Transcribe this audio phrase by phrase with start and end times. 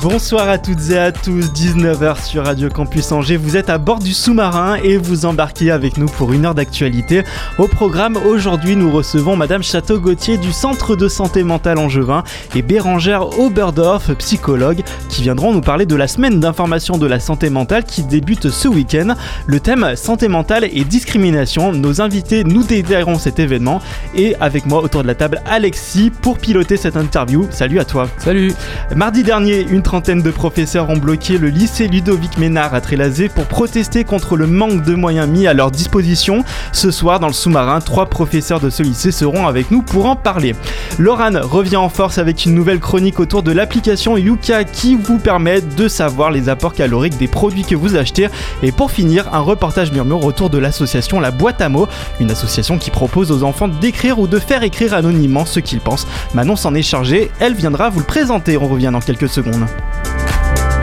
[0.00, 3.36] Bonsoir à toutes et à tous, 19h sur Radio Campus Angers.
[3.36, 7.24] Vous êtes à bord du sous-marin et vous embarquez avec nous pour une heure d'actualité.
[7.58, 12.22] Au programme, aujourd'hui, nous recevons Madame Château-Gauthier du Centre de santé mentale angevin
[12.54, 17.50] et Bérangère Oberdorf, psychologue, qui viendront nous parler de la semaine d'information de la santé
[17.50, 19.16] mentale qui débute ce week-end.
[19.48, 21.72] Le thème santé mentale et discrimination.
[21.72, 23.80] Nos invités nous détailleront cet événement
[24.14, 27.48] et avec moi autour de la table, Alexis pour piloter cette interview.
[27.50, 28.08] Salut à toi.
[28.18, 28.52] Salut
[28.94, 33.46] Mardi dernier, une trentaine de professeurs ont bloqué le lycée Ludovic Ménard à Trélazé pour
[33.46, 36.44] protester contre le manque de moyens mis à leur disposition.
[36.72, 40.14] Ce soir, dans le sous-marin, trois professeurs de ce lycée seront avec nous pour en
[40.14, 40.54] parler.
[40.98, 45.62] Laurent revient en force avec une nouvelle chronique autour de l'application Yuka qui vous permet
[45.62, 48.28] de savoir les apports caloriques des produits que vous achetez.
[48.62, 51.88] Et pour finir, un reportage murmure autour de l'association La Boîte à mots,
[52.20, 56.06] une association qui propose aux enfants d'écrire ou de faire écrire anonymement ce qu'ils pensent.
[56.34, 58.58] Manon s'en est chargée, elle viendra vous le présenter.
[58.58, 59.64] On revient dans quelques secondes.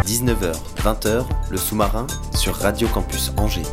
[0.05, 3.63] 19h, 20h, le sous-marin sur Radio Campus Angers.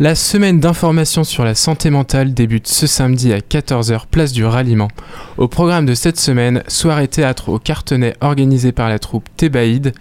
[0.00, 4.88] La semaine d'information sur la santé mentale débute ce samedi à 14h, place du ralliement.
[5.36, 9.92] Au programme de cette semaine, soirée théâtre au Cartonnet organisée par la troupe Thébaïde,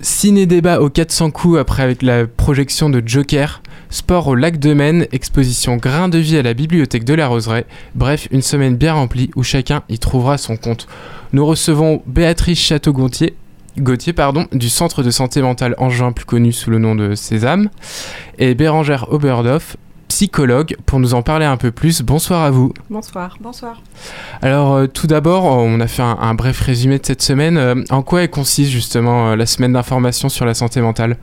[0.00, 5.06] ciné-débat aux 400 coups après avec la projection de Joker, sport au lac de Maine,
[5.12, 9.30] exposition grain de vie à la bibliothèque de la Roseraie, bref, une semaine bien remplie
[9.36, 10.86] où chacun y trouvera son compte.
[11.32, 13.34] Nous recevons Béatrice Château-Gontier,
[13.78, 17.68] Gauthier pardon, du centre de santé mentale Angevin plus connu sous le nom de Sésame,
[18.38, 19.76] et Bérangère Oberdorf,
[20.08, 22.00] psychologue, pour nous en parler un peu plus.
[22.00, 22.72] Bonsoir à vous.
[22.88, 23.36] Bonsoir.
[23.42, 23.82] Bonsoir.
[24.40, 27.58] Alors euh, tout d'abord, on a fait un, un bref résumé de cette semaine.
[27.58, 31.18] Euh, en quoi elle consiste justement euh, la semaine d'information sur la santé mentale?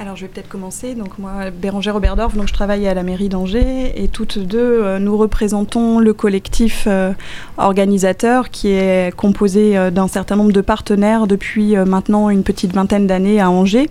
[0.00, 0.94] Alors je vais peut-être commencer.
[0.94, 5.00] Donc moi, Bérangère Oberdorf, donc je travaille à la mairie d'Angers et toutes deux, euh,
[5.00, 7.12] nous représentons le collectif euh,
[7.56, 13.08] organisateur qui est composé euh, d'un certain nombre de partenaires depuis maintenant une petite vingtaine
[13.08, 13.90] d'années à Angers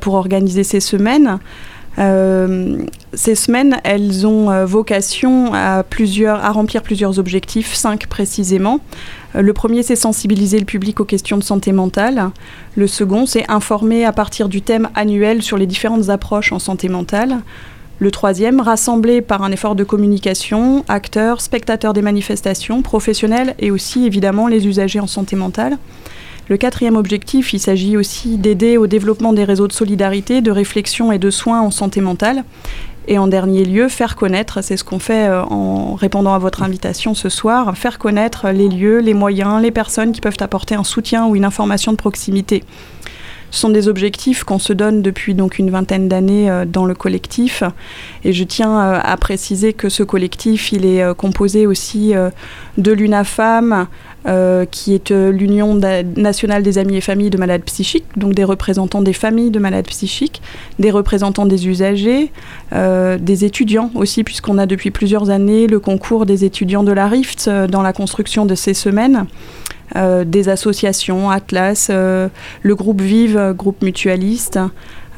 [0.00, 1.38] pour organiser ces semaines.
[1.98, 2.84] Euh,
[3.14, 5.82] ces semaines, elles ont euh, vocation à,
[6.50, 8.80] remplir plusieurs objectifs, cinq précisément.
[9.34, 12.30] Euh, le premier, c'est sensibiliser le public aux questions de santé mentale.
[12.76, 16.88] Le second, c'est informer à partir du thème annuel sur les différentes approches en santé
[16.88, 17.38] mentale.
[17.98, 24.04] Le troisième, rassembler par un effort de communication acteurs, spectateurs des manifestations, professionnels et aussi
[24.04, 25.78] évidemment les usagers en santé mentale.
[26.48, 31.10] Le quatrième objectif, il s'agit aussi d'aider au développement des réseaux de solidarité, de réflexion
[31.10, 32.44] et de soins en santé mentale.
[33.08, 36.62] Et en dernier lieu, faire connaître, c'est ce qu'on fait euh, en répondant à votre
[36.62, 40.84] invitation ce soir, faire connaître les lieux, les moyens, les personnes qui peuvent apporter un
[40.84, 42.62] soutien ou une information de proximité.
[43.52, 46.94] Ce sont des objectifs qu'on se donne depuis donc une vingtaine d'années euh, dans le
[46.94, 47.62] collectif.
[48.24, 52.12] Et je tiens euh, à préciser que ce collectif, il est composé aussi
[52.76, 53.86] de l'UNAFAM,
[54.70, 55.78] qui est euh, l'Union
[56.16, 59.86] nationale des amis et familles de malades psychiques, donc des représentants des familles de malades
[59.86, 60.42] psychiques,
[60.78, 62.32] des représentants des usagers,
[62.72, 67.06] euh, des étudiants aussi, puisqu'on a depuis plusieurs années le concours des étudiants de la
[67.08, 69.26] RIFT euh, dans la construction de ces semaines.
[69.94, 72.26] Euh, des associations, Atlas, euh,
[72.62, 74.58] le groupe Vive, euh, groupe mutualiste,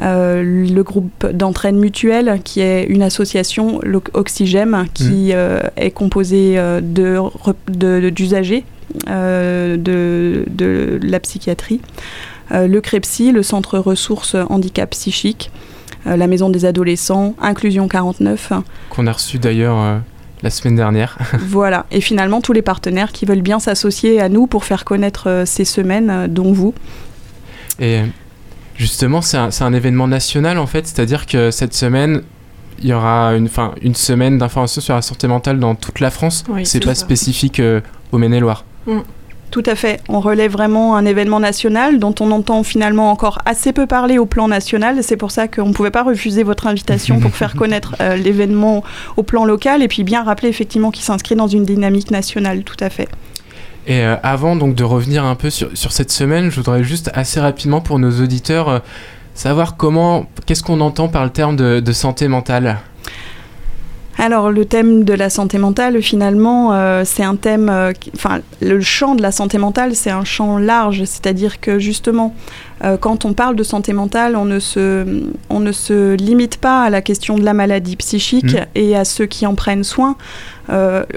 [0.02, 6.58] euh, le groupe d'entraide mutuelle, qui est une association, l'O- Oxygem, qui euh, est composée
[6.58, 11.80] euh, de rep- de- d'usagers euh, de, de la psychiatrie,
[12.50, 15.50] Euh, le CREPSI, le Centre Ressources Handicap Psychique,
[16.06, 18.52] euh, la Maison des Adolescents, Inclusion 49.
[18.88, 19.98] qu'on a reçu d'ailleurs euh,
[20.42, 21.18] la semaine dernière.
[21.40, 25.28] Voilà, et finalement tous les partenaires qui veulent bien s'associer à nous pour faire connaître
[25.28, 26.72] euh, ces semaines, euh, dont vous.
[27.80, 28.00] Et
[28.76, 32.22] justement, c'est un, c'est un événement national en fait, c'est-à-dire que cette semaine,
[32.80, 36.10] il y aura une, fin, une semaine d'information sur la santé mentale dans toute la
[36.10, 36.44] France.
[36.48, 37.02] Oui, c'est c'est pas ça.
[37.04, 37.82] spécifique euh,
[38.12, 38.64] au Maine-et-Loire.
[39.50, 43.72] Tout à fait, on relève vraiment un événement national dont on entend finalement encore assez
[43.72, 45.02] peu parler au plan national.
[45.02, 48.84] C'est pour ça qu'on ne pouvait pas refuser votre invitation pour faire connaître euh, l'événement
[49.16, 52.76] au plan local et puis bien rappeler effectivement qu'il s'inscrit dans une dynamique nationale, tout
[52.80, 53.08] à fait.
[53.86, 57.10] Et euh, avant donc de revenir un peu sur, sur, cette semaine, je voudrais juste
[57.14, 58.78] assez rapidement pour nos auditeurs euh,
[59.32, 62.80] savoir comment, qu'est-ce qu'on entend par le terme de, de santé mentale?
[64.18, 68.80] Alors le thème de la santé mentale, finalement, euh, c'est un thème, euh, enfin le
[68.80, 72.34] champ de la santé mentale, c'est un champ large, c'est-à-dire que justement,
[72.82, 76.82] euh, quand on parle de santé mentale, on ne, se, on ne se limite pas
[76.82, 78.66] à la question de la maladie psychique Mmh.
[78.74, 80.16] et à ceux qui en prennent soin.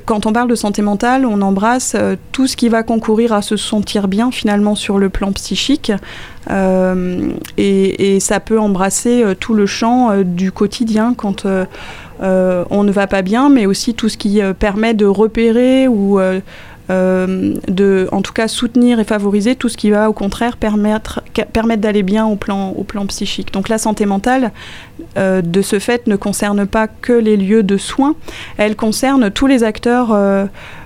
[0.05, 1.97] Quand on parle de santé mentale, on embrasse
[2.31, 5.91] tout ce qui va concourir à se sentir bien finalement sur le plan psychique.
[6.49, 11.45] Et, et ça peut embrasser tout le champ du quotidien quand
[12.21, 16.19] on ne va pas bien, mais aussi tout ce qui euh, permet de repérer ou
[16.19, 16.39] euh,
[16.89, 21.21] euh, de, en tout cas, soutenir et favoriser tout ce qui va, au contraire, permettre,
[21.53, 23.53] permettre d'aller bien au plan, au plan psychique.
[23.53, 24.51] Donc la santé mentale,
[25.17, 28.15] euh, de ce fait, ne concerne pas que les lieux de soins,
[28.57, 30.45] elle concerne tous les acteurs euh,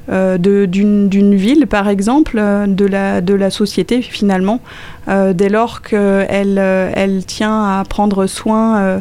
[0.10, 4.60] euh, d'une ville, par exemple, euh, de la, société, finalement,
[5.08, 9.00] euh, dès lors qu'elle euh, elle tient à prendre soin euh,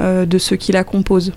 [0.00, 1.32] euh, de ceux qui la composent.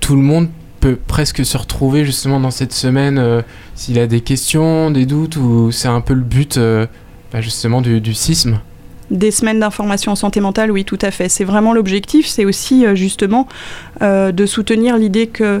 [0.00, 0.48] Tout le monde
[0.80, 3.42] peut presque se retrouver justement dans cette semaine euh,
[3.74, 6.86] s'il a des questions, des doutes, ou c'est un peu le but euh,
[7.32, 8.60] bah, justement du, sisme.
[9.10, 11.28] Des semaines d'information en santé mentale, oui, tout à fait.
[11.28, 12.26] C'est vraiment l'objectif.
[12.26, 13.48] C'est aussi euh, justement
[14.00, 15.60] de soutenir l'idée que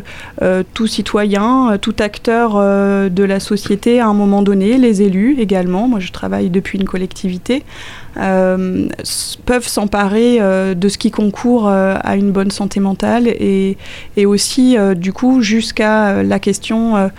[0.72, 5.98] tout citoyen, tout acteur de la société, à un moment donné, les élus également, moi
[5.98, 7.64] je travaille depuis une collectivité,
[8.18, 8.88] euh,
[9.48, 13.78] peuvent s'emparer euh, de ce qui concourt euh, à une bonne santé mentale et,
[14.16, 17.10] et aussi, euh, du coup, jusqu'à la question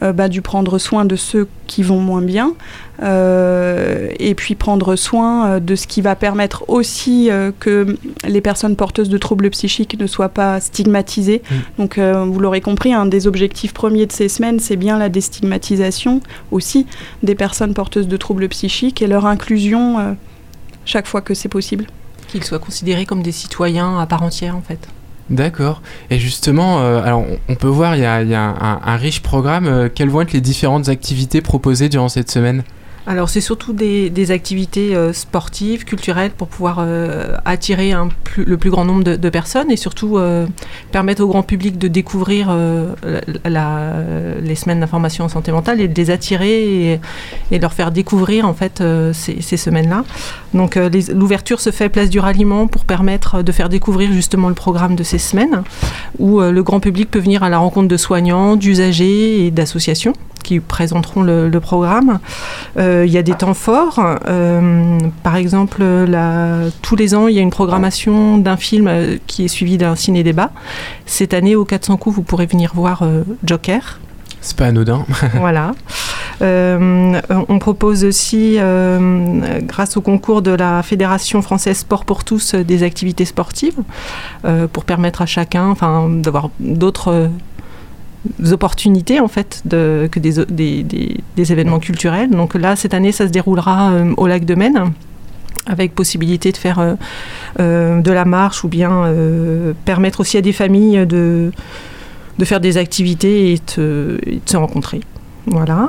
[0.00, 2.54] bah, du prendre soin de ceux qui vont moins bien.
[3.00, 7.96] Et puis prendre soin de ce qui va permettre aussi que
[8.26, 11.42] les personnes porteuses de troubles psychiques ne soient pas stigmatisées.
[11.78, 16.20] Donc vous l'aurez compris, un des objectifs premiers de ces semaines, c'est bien la déstigmatisation
[16.50, 16.86] aussi
[17.22, 20.16] des personnes porteuses de troubles psychiques et leur inclusion
[20.88, 21.86] chaque fois que c'est possible.
[22.28, 24.88] Qu'ils soient considérés comme des citoyens à part entière, en fait.
[25.30, 25.82] D'accord.
[26.08, 28.96] Et justement, euh, alors on, peut voir, il y a, il y a un, un
[28.96, 29.66] riche programme.
[29.66, 32.64] Euh, quelles vont être les différentes activités proposées durant cette semaine?
[33.08, 37.94] Alors, c'est surtout des, activités euh, sportives, culturelles, pour pouvoir euh, attirer
[38.36, 40.46] le plus grand nombre de, personnes et surtout euh,
[40.92, 42.54] permettre au grand public de découvrir
[43.04, 47.00] les semaines d'information en santé mentale et de les attirer
[47.50, 48.82] et, leur faire découvrir en fait
[49.14, 50.04] ces, ces semaines-là.
[50.52, 54.96] Donc, l'ouverture se fait place du ralliement pour permettre de faire découvrir justement le programme
[54.96, 55.62] de ces semaines
[56.18, 60.12] où le grand public peut venir à la rencontre de soignants, d'usagers et d'associations
[60.48, 62.20] qui présenteront le, le programme.
[62.78, 64.00] Euh, il y a des temps forts.
[64.26, 69.16] euh, par exemple, la- tous les ans, il y a une programmation d'un film euh,
[69.26, 70.50] qui est suivi d'un ciné-débat.
[71.04, 73.02] Cette année, au 400 coups, vous pourrez venir voir
[73.44, 74.00] Joker.
[74.40, 75.04] C'est pas anodin.
[75.34, 75.72] voilà.
[76.40, 82.54] Euh, on propose aussi, euh, grâce au concours de la Fédération française Sport pour tous,
[82.54, 83.74] des activités sportives
[84.44, 87.28] euh, pour permettre à chacun enfin, d'avoir d'autres
[88.52, 90.82] opportunités en fait que des,
[91.36, 92.30] des, événements culturels.
[92.30, 94.92] Donc là, cette année, ça se déroulera euh, au lac de Maine
[95.66, 96.94] avec possibilité de faire euh,
[97.60, 99.12] euh, de la marche ou bien
[99.84, 101.52] permettre aussi à des familles de,
[102.38, 105.00] de faire des activités et et de se rencontrer.
[105.46, 105.88] Voilà.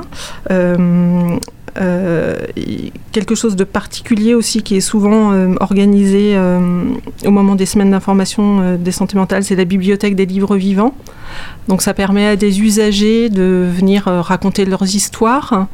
[1.78, 2.36] Euh,
[3.12, 6.84] quelque chose de particulier aussi qui est souvent euh, organisé euh,
[7.24, 10.94] au moment des semaines d'information des santé mentales, c'est la bibliothèque des livres vivants.
[11.68, 15.68] Donc ça permet à des usagers de venir raconter leurs histoires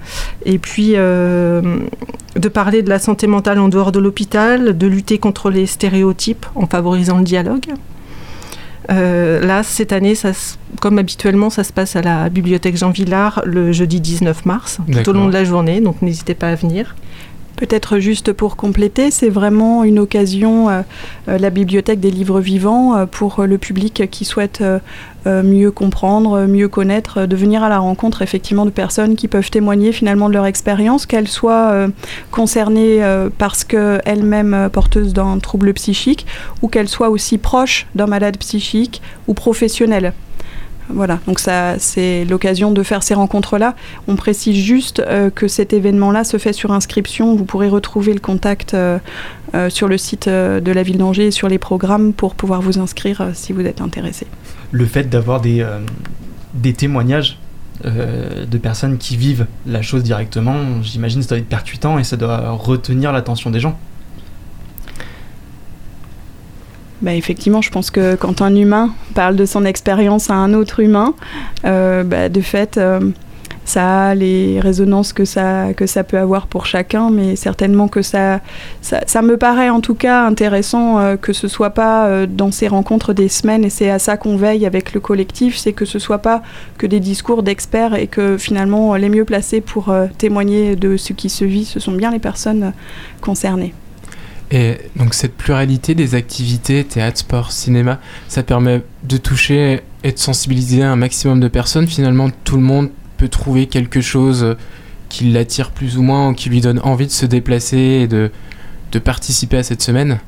[0.45, 5.51] et puis de parler de la santé mentale en dehors de l'hôpital, de lutter contre
[5.51, 7.73] les stéréotypes en favorisant le dialogue.
[8.91, 12.91] Euh, là, cette année, ça, se- comme habituellement, ça se passe à la bibliothèque Jean
[12.91, 16.55] Villard le jeudi 19 mars, tout au long de la journée, donc n'hésitez pas à
[16.55, 16.95] venir.
[17.57, 20.83] Peut-être juste pour compléter, c'est vraiment une occasion, euh,
[21.29, 24.63] euh, la bibliothèque des livres vivants, euh, pour le public qui souhaite
[25.27, 29.91] mieux comprendre, mieux connaître, de venir à la rencontre effectivement de personnes qui peuvent témoigner
[29.91, 31.89] finalement de leur expérience, qu'elles soient
[32.31, 33.01] concernées
[33.37, 36.27] parce qu'elles-mêmes porteuses d'un trouble psychique
[36.63, 40.13] ou qu'elles soient aussi proches d'un malade psychique ou professionnel.
[40.89, 43.75] Voilà, donc ça, c'est l'occasion de faire ces rencontres-là.
[44.07, 47.35] On précise juste euh, que cet événement-là se fait sur inscription.
[47.35, 48.99] Vous pourrez retrouver le contact euh,
[49.55, 52.79] euh, sur le site de la ville d'Angers et sur les programmes pour pouvoir vous
[52.79, 54.27] inscrire si vous êtes intéressé.
[54.71, 55.67] Le fait d'avoir des,
[56.55, 57.39] des témoignages
[57.85, 62.51] de personnes qui vivent la chose directement, j'imagine ça doit être percutant et ça doit
[62.51, 63.79] retenir l'attention des gens.
[67.03, 70.81] Bah, effectivement, je pense que quand un humain parle de son expérience à un autre
[70.81, 71.15] humain,
[71.67, 73.01] euh, bah, de fait, euh,
[73.67, 78.01] ça a, les résonances que ça, que ça peut avoir pour chacun, mais certainement que
[78.01, 78.41] ça,
[78.81, 83.13] ça, me paraît en tout cas intéressant euh, que ce soit pas dans ces rencontres
[83.13, 86.19] des semaines, et c'est à ça qu'on veille avec le collectif, c'est que ce soit
[86.19, 86.43] pas
[86.79, 91.29] que des discours d'experts et que finalement les mieux placés pour témoigner de ce qui
[91.29, 92.73] se vit, ce sont bien les personnes
[93.21, 93.75] concernées.
[94.51, 100.19] Et donc cette pluralité des activités, théâtre, sport, cinéma, ça permet de toucher et de
[100.19, 101.89] sensibiliser un maximum de personnes.
[101.89, 104.57] Finalement, tout le monde peut trouver quelque chose
[105.09, 108.31] qui l'attire plus ou moins ou qui lui donne envie de se déplacer et de,
[108.97, 110.19] de participer à cette semaine.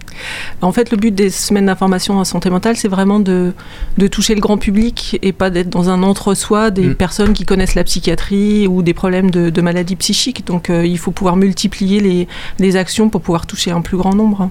[0.63, 3.53] En fait, le but des semaines d'information en santé mentale, c'est vraiment de,
[3.97, 6.95] de toucher le grand public et pas d'être dans un entre-soi des Mm.
[6.95, 10.47] personnes qui connaissent la psychiatrie ou des problèmes de, de maladies psychiques.
[10.47, 14.15] Donc, euh, il faut pouvoir multiplier les, les actions pour pouvoir toucher un plus grand
[14.15, 14.51] nombre.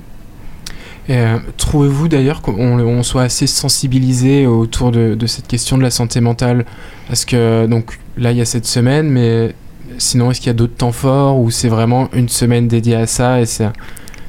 [1.09, 5.91] Euh, Trouvez-vous d'ailleurs qu'on on soit assez sensibilisé autour de, de cette question de la
[5.91, 6.65] santé mentale?
[7.07, 9.55] Parce que donc là, il y a cette semaine, mais
[9.97, 13.07] sinon, est-ce qu'il y a d'autres temps forts ou c'est vraiment une semaine dédiée à
[13.07, 13.71] ça et ça,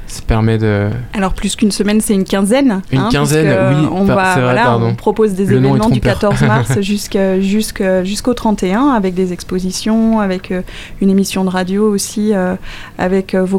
[0.08, 0.88] ça permet de...
[1.12, 2.80] Alors plus qu'une semaine, c'est une quinzaine.
[2.90, 4.86] Une hein, quinzaine, oui, On, va, vrai, voilà, pardon.
[4.86, 6.18] on propose des Le événements du trompeur.
[6.18, 6.80] 14 mars
[8.04, 10.62] jusqu'au 31 avec des expositions, avec euh,
[11.02, 12.54] une émission de radio aussi, euh,
[12.96, 13.58] avec euh, vos,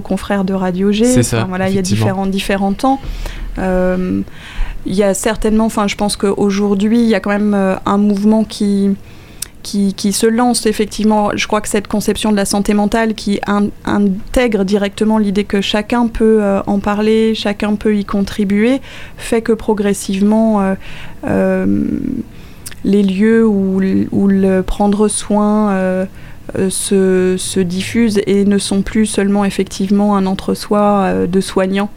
[0.00, 1.06] confrères de Radio G.
[1.06, 3.00] C'est ça, voilà, il y a différents, différents temps.
[3.58, 4.20] Euh,
[4.84, 8.44] il y a certainement, enfin, je pense qu'aujourd'hui, il y a quand même un mouvement
[8.44, 8.90] qui,
[9.66, 11.30] qui, se lance effectivement.
[11.34, 15.60] Je crois que cette conception de la santé mentale qui in- intègre directement l'idée que
[15.60, 18.80] chacun peut euh, en parler, chacun peut y contribuer,
[19.16, 20.74] fait que progressivement, euh,
[21.26, 21.66] euh,
[22.84, 26.06] les lieux où, le prendre soin
[26.68, 31.90] se, se diffusent et ne sont plus seulement effectivement un entre-soi de soignants.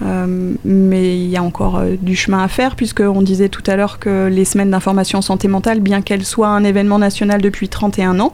[0.00, 3.74] Euh, mais il y a encore euh, du chemin à faire, puisqu'on disait tout à
[3.74, 8.20] l'heure que les semaines d'information santé mentale, bien qu'elles soient un événement national depuis 31
[8.20, 8.32] ans,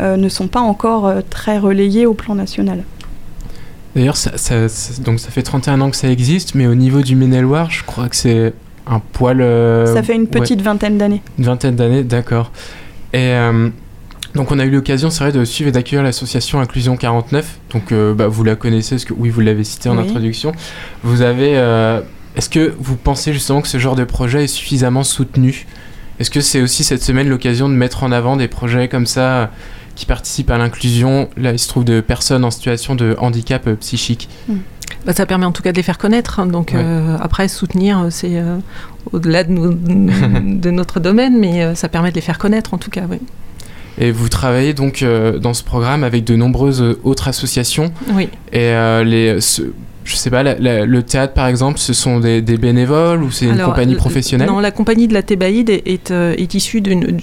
[0.00, 2.84] euh, ne sont pas encore très relayées au plan national.
[3.96, 7.00] D'ailleurs, ça, ça- ça- donc ça fait 31 ans que ça existe, mais au niveau
[7.00, 8.52] du Maine-et-Loire, je crois que c'est
[8.86, 9.38] un poil...
[9.86, 11.22] Ça fait une ouais, petite vingtaine d'années.
[11.38, 12.52] une vingtaine d'années, d'accord.
[13.14, 13.32] Et
[14.38, 17.58] donc on a eu l'occasion, c'est vrai, de suivre et d'accueillir l'association Inclusion 49.
[17.72, 20.04] Donc euh, bah, vous la connaissez, parce que oui, vous l'avez cité en Oui.
[20.08, 20.52] introduction.
[21.02, 21.56] Vous avez...
[21.58, 22.00] euh,
[22.36, 25.66] Est-ce que vous pensez justement que ce genre de projet est suffisamment soutenu?
[26.20, 29.50] Est-ce que c'est aussi cette semaine l'occasion de mettre en avant des projets comme ça
[29.96, 33.74] qui participent à l'inclusion, là il se trouve de personnes en situation de handicap euh,
[33.74, 34.28] psychique
[35.04, 36.38] Bah, ça permet en tout cas de les faire connaître.
[36.38, 36.46] hein.
[36.46, 36.80] Donc Ouais.
[36.80, 38.58] euh, après, soutenir, c'est euh,
[39.12, 43.02] au-delà de, notre domaine, mais euh, ça permet de les faire connaître en tout cas.
[43.10, 43.18] Oui.
[44.00, 47.92] Et vous travaillez donc euh, dans ce programme avec de nombreuses euh, autres associations.
[48.14, 48.28] oui.
[48.52, 49.62] Et euh, les, ce-
[50.04, 53.30] je sais pas, la- la- le théâtre par exemple, ce sont des, des bénévoles ou
[53.30, 54.48] c'est une Alors, compagnie professionnelle?
[54.48, 57.18] Non, la compagnie de la Thébaïde est, est, est issue d'une-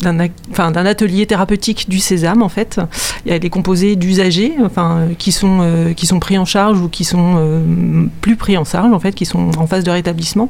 [0.00, 2.80] d'un atelier thérapeutique du Sésame en fait.
[3.26, 6.88] Elle est composée d'usagers enfin, euh, qui, sont, euh, qui sont pris en charge ou
[6.88, 10.48] qui sont euh, plus pris en charge en fait, qui sont en phase de rétablissement.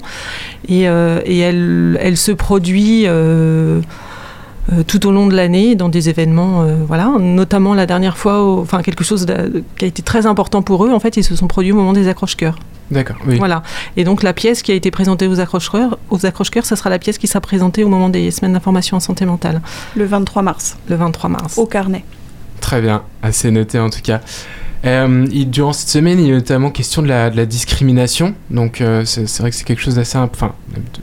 [0.68, 3.80] Et, euh, et elle, elle se produit euh,
[4.86, 8.60] tout au long de l'année dans des événements, euh, voilà, notamment la dernière fois, au-
[8.60, 9.26] enfin quelque chose
[9.76, 10.92] qui a été très important pour eux.
[10.92, 12.58] En fait, ils se sont produits au moment des accroche-cœurs.
[12.90, 13.36] D'accord, oui.
[13.38, 13.62] Voilà.
[13.96, 16.98] Et donc la pièce qui a été présentée aux accroche-cœurs, aux accroche-cœurs, ça sera la
[16.98, 19.60] pièce qui sera présentée au moment des semaines d'information en santé mentale,
[19.96, 21.58] Le 23 mars, le 23 mars.
[21.58, 22.04] au carnet.
[22.60, 24.20] Très bien, assez noté en tout cas.
[24.86, 28.34] Euh, et durant cette semaine, il y a notamment question de la, de la discrimination.
[28.50, 30.54] Donc, euh, c'est vrai que c'est quelque chose d'assez enfin,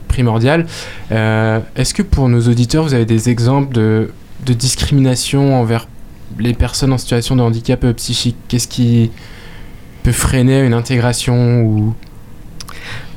[0.08, 0.66] primordial.
[1.12, 4.10] Euh, Est-ce que pour nos auditeurs, vous avez des exemples de,
[4.46, 5.86] de discrimination envers
[6.38, 8.36] les personnes en situation de handicap psychique?
[8.48, 9.10] Qu'est-ce qui
[10.02, 11.94] peut freiner une intégration ou?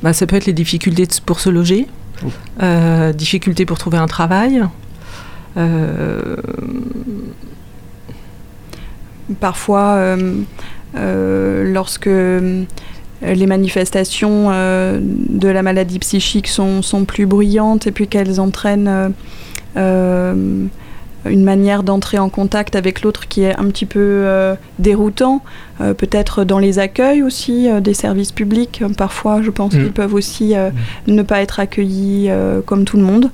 [0.02, 1.86] Bah, ça peut être les difficultés pour se loger,
[2.24, 3.12] Oh.
[3.14, 4.62] difficultés pour trouver un travail.
[9.40, 10.34] Parfois, euh,
[10.96, 12.64] euh, lorsque euh,
[13.22, 19.12] les manifestations de la maladie psychique sont, sont plus bruyantes et puis qu'elles entraînent
[21.24, 25.42] une manière d'entrer en contact avec l'autre qui est un petit peu euh, déroutant,
[25.80, 28.82] euh, peut-être dans les accueils aussi euh, des services publics.
[28.96, 29.78] Parfois, je pense Mm.
[29.78, 30.70] qu'ils peuvent aussi euh,
[31.06, 32.28] ne pas être accueillis
[32.66, 33.30] comme tout le monde.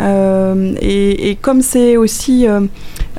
[0.00, 2.60] Euh, et, comme c'est aussi euh,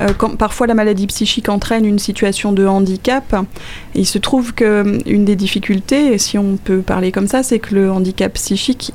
[0.02, 0.08] euh,
[0.38, 3.36] parfois la maladie psychique entraîne une situation de handicap,
[3.96, 7.60] il se trouve que euh, une des difficultés, si on peut parler comme ça, c'est
[7.60, 8.94] que le handicap psychique,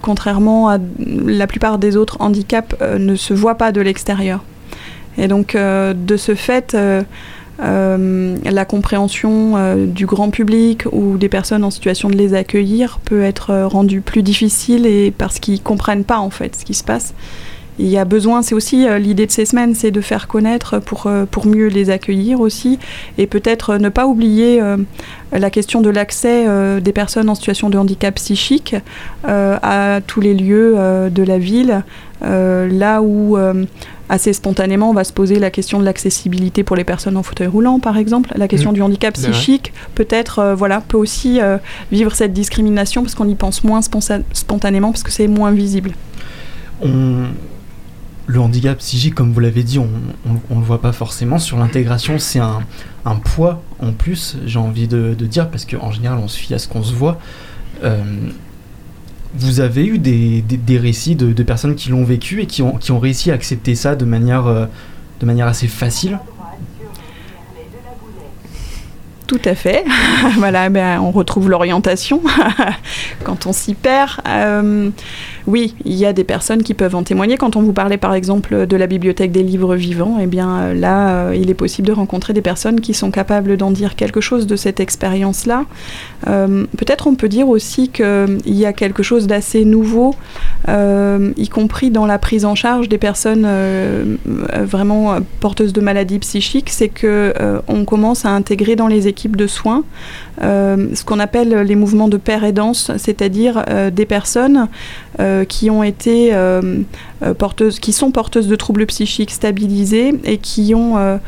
[0.00, 4.42] contrairement à la plupart des autres handicaps, ne se voit pas de l'extérieur.
[5.18, 6.76] Et donc, de ce fait,
[7.62, 13.22] la compréhension euh, du grand public ou des personnes en situation de les accueillir peut
[13.22, 16.84] être euh, rendue plus difficile et parce qu'ils comprennent pas en fait ce qui se
[16.84, 17.14] passe.
[17.78, 20.78] Il y a besoin, c'est aussi euh, l'idée de ces semaines, c'est de faire connaître
[20.78, 22.78] pour, euh, pour mieux les accueillir aussi
[23.16, 24.76] et peut-être euh, ne pas oublier euh,
[25.32, 28.76] la question de l'accès euh, des personnes en situation de handicap psychique
[29.26, 31.82] euh, à tous les lieux euh, de la ville,
[32.22, 33.64] euh, là où euh,
[34.12, 37.48] assez spontanément on va se poser la question de l'accessibilité pour les personnes en fauteuil
[37.48, 38.74] roulant par exemple, la question Mmh.
[38.74, 39.30] du handicap vrai.
[39.30, 41.56] psychique peut-être euh, voilà peut aussi euh,
[41.90, 43.80] vivre cette discrimination parce qu'on y pense moins
[44.32, 45.92] spontanément parce que c'est moins visible.
[46.82, 47.26] On-
[48.26, 49.88] Le handicap psychique, comme vous l'avez dit, on,
[50.50, 51.38] on le voit pas forcément.
[51.40, 52.60] Sur l'intégration, c'est un,
[53.04, 56.54] un poids en plus, j'ai envie de, de dire, parce qu'en général, on se fie
[56.54, 57.18] à ce qu'on se voit.
[57.82, 58.00] Euh,
[59.34, 62.92] vous avez eu des, récits de, de personnes qui l'ont vécu et qui ont, qui
[62.92, 64.66] ont réussi à accepter ça de manière, euh,
[65.20, 66.18] de manière assez facile?
[69.32, 69.82] Tout à fait.
[70.36, 72.20] voilà, ben, on retrouve l'orientation
[73.24, 74.20] quand on s'y perd.
[74.28, 74.90] Euh,
[75.46, 77.38] oui, il y a des personnes qui peuvent en témoigner.
[77.38, 80.74] Quand on vous parlait par exemple de la bibliothèque des livres vivants, eh bien euh,
[80.74, 84.20] là, euh, il est possible de rencontrer des personnes qui sont capables d'en dire quelque
[84.20, 85.64] chose de cette expérience-là.
[86.26, 90.14] Peut-être on peut dire aussi qu'il y a quelque chose d'assez nouveau,
[90.68, 93.48] y compris dans la prise en charge des personnes
[94.52, 97.34] vraiment porteuses de maladies psychiques, c'est que
[97.66, 99.84] on commence à intégrer dans les équipes de soins.
[100.42, 102.52] Euh, ce qu'on appelle les mouvements de paire et
[102.96, 104.68] c'est-à-dire euh, des personnes
[105.20, 106.32] euh, qui ont été
[107.38, 111.18] porteuses, qui sont porteuses de troubles psychiques stabilisés et qui ont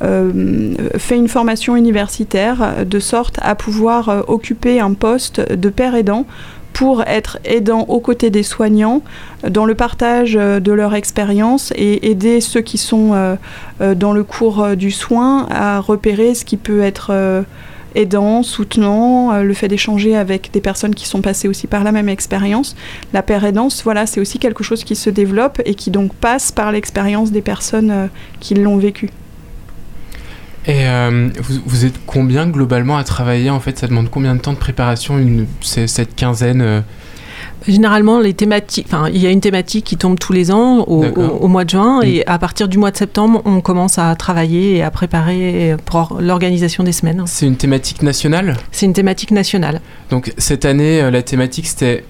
[0.00, 6.26] fait une formation universitaire de sorte à pouvoir occuper un poste de père aidant
[6.74, 9.00] pour être aidant aux côtés des soignants
[9.48, 13.36] dans le partage euh, de leur expérience et aider ceux qui sont euh,
[13.80, 17.44] euh, dans le cours du soin à repérer ce qui peut être
[17.94, 22.08] aidant, soutenant, le fait d'échanger avec des personnes qui sont passées aussi par la même
[22.08, 22.74] expérience.
[23.12, 26.50] La paire aidance, voilà, c'est aussi quelque chose qui se développe et qui donc passe
[26.50, 28.08] par l'expérience des personnes
[28.40, 29.10] qui l'ont vécu.
[30.66, 34.40] Et euh, vous, vous êtes combien globalement à travailler En fait, ça demande combien de
[34.40, 36.80] temps de préparation une, cette quinzaine euh,
[37.66, 41.02] Généralement, les thématiques, enfin, il y a une thématique qui tombe tous les ans au,
[41.02, 41.40] D'accord.
[41.42, 42.06] au- au mois de juin, Mm.
[42.06, 46.18] et à partir du mois de septembre, on commence à travailler et à préparer pour
[46.20, 47.22] l'organisation des semaines.
[47.26, 48.56] C'est une thématique nationale?
[48.70, 49.80] C'est une thématique nationale.
[50.10, 52.04] Donc cette année, euh, la thématique c'était,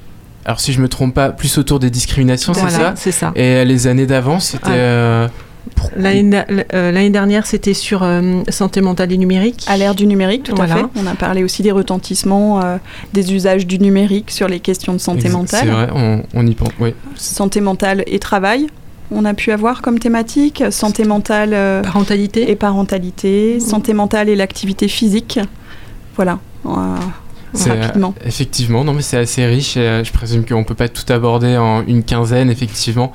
[0.44, 2.92] alors si je me trompe pas, plus autour des discriminations, c'est Voilà, ça?
[2.96, 3.32] c'est ça.
[3.36, 4.64] Et les années d'avant, c'était...
[4.66, 4.72] Ah.
[4.72, 5.28] euh,
[5.96, 6.42] L'année
[6.74, 9.64] euh, l'année dernière, c'était sur euh, santé mentale et numérique.
[9.68, 10.74] À l'ère du numérique, tout Voilà.
[10.74, 10.84] à fait.
[10.96, 12.76] On a parlé aussi des retentissements, euh,
[13.12, 15.60] des usages du numérique sur les questions de santé mentale.
[15.64, 16.94] C'est vrai, on, on y pense, oui.
[17.16, 18.66] Santé mentale et travail,
[19.10, 20.62] on a pu avoir comme thématique.
[20.70, 22.50] Santé mentale euh, Parentalité.
[22.50, 25.38] et parentalité, santé mentale et l'activité physique.
[26.16, 28.14] Voilà, euh, euh, rapidement.
[28.24, 31.56] Effectivement, non mais c'est assez riche et euh, je présume qu'on peut pas tout aborder
[31.56, 33.12] en une quinzaine, effectivement.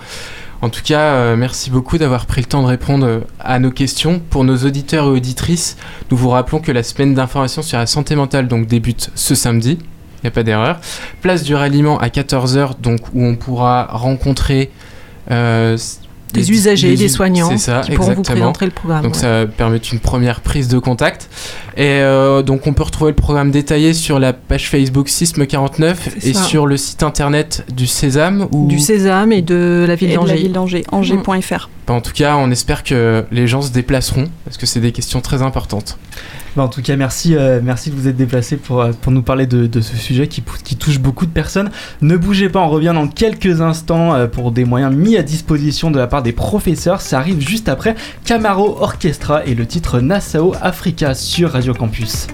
[0.62, 3.72] En tout cas, euh, merci beaucoup d'avoir pris le temps de répondre euh, à nos
[3.72, 4.20] questions.
[4.20, 5.78] Pour nos auditeurs et auditrices,
[6.12, 9.78] nous vous rappelons que la semaine d'information sur la santé mentale donc débute ce samedi.
[9.82, 10.82] Il n'y a pas d'erreur.
[11.22, 14.70] Place du ralliement à 14h, donc où on pourra rencontrer
[15.32, 15.78] euh,
[16.34, 18.52] des usagers, des us- soignants C'est ça, qui pourront vous exactement.
[18.52, 19.04] présenter le programme.
[19.04, 19.20] Donc ouais.
[19.20, 21.30] ça permet une première prise de contact.
[21.78, 26.28] Et euh, donc on peut retrouver le programme détaillé sur la page Facebook Sisme49 C'est
[26.30, 26.44] et ça.
[26.44, 28.48] sur le site internet du Sésame.
[28.52, 28.68] Ou...
[28.68, 30.14] Du Sésame et de la ville
[30.52, 30.84] d'Angers.
[30.92, 31.70] angers.fr.
[31.88, 34.92] Bah, en tout cas, on espère que les gens se déplaceront parce que c'est des
[34.92, 35.98] questions très importantes.
[36.60, 39.48] Bah, en tout cas, merci, euh, de vous être déplacé pour, euh, pour nous parler
[39.48, 40.42] de, ce sujet qui
[40.76, 41.70] touche beaucoup de personnes.
[42.02, 45.90] Ne bougez pas, on revient dans quelques instants euh, pour des moyens mis à disposition
[45.90, 47.00] de la part des professeurs.
[47.00, 47.96] Ça arrive juste après
[48.26, 52.28] Camaro Orchestra et le titre Nassau Africa sur Radio Campus.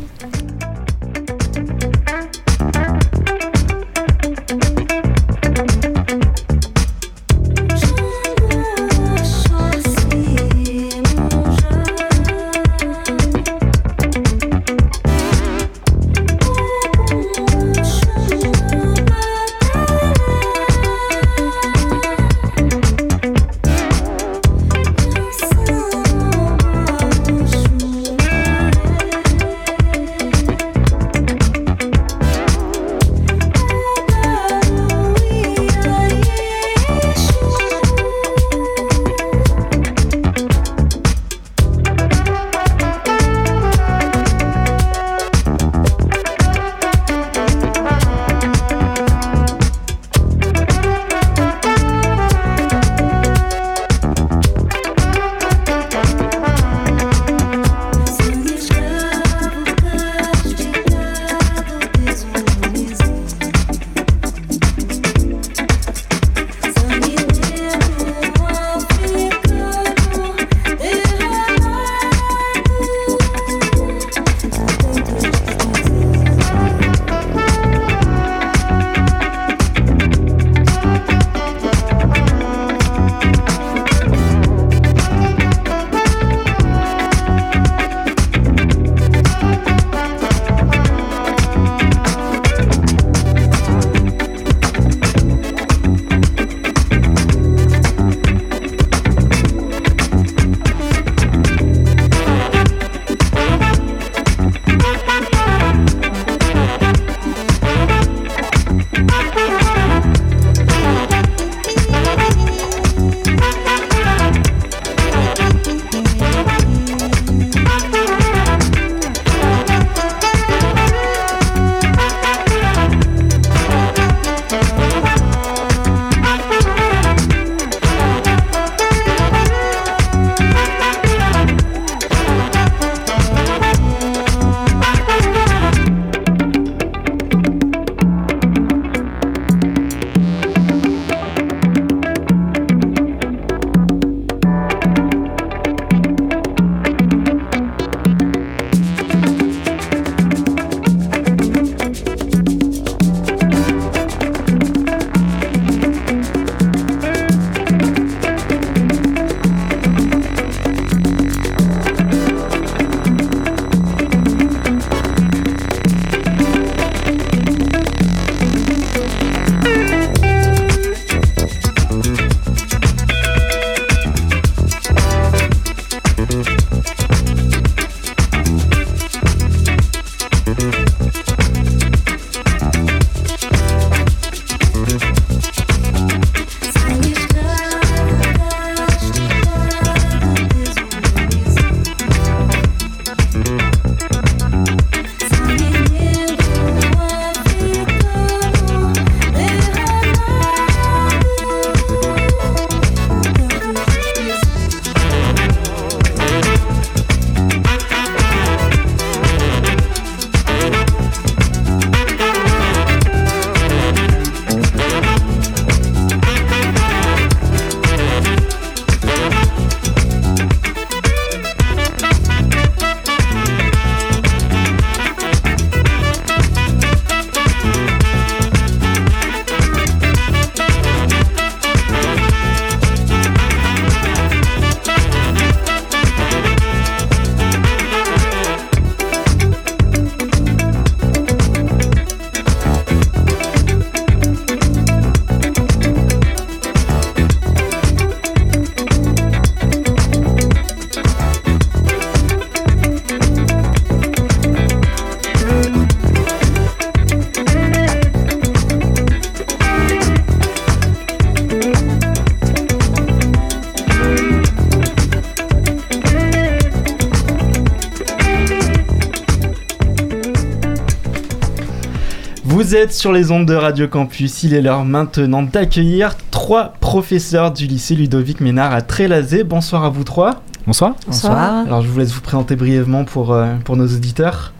[272.75, 274.43] Vous êtes sur les ondes de Radio Campus.
[274.43, 279.45] Il est l'heure maintenant d'accueillir trois professeurs du lycée Ludovic Ménard à Trélazé.
[279.45, 280.41] Bonsoir à vous trois.
[280.67, 280.95] Bonsoir.
[281.07, 281.65] Bonsoir.
[281.65, 284.51] Alors je vous laisse vous présenter brièvement pour, euh, pour nos auditeurs.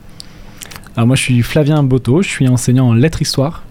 [0.96, 3.64] Alors moi je suis Flavien Boto, je suis enseignant en lettres histoire.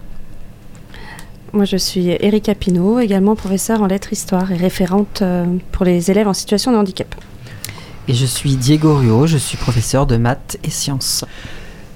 [1.51, 6.11] Moi, je suis Erika Pinault, également professeure en lettres histoire et référente euh, pour les
[6.11, 7.15] élèves en situation de handicap.
[8.07, 11.25] Et je suis Diego Ruo, je suis professeur de maths et sciences.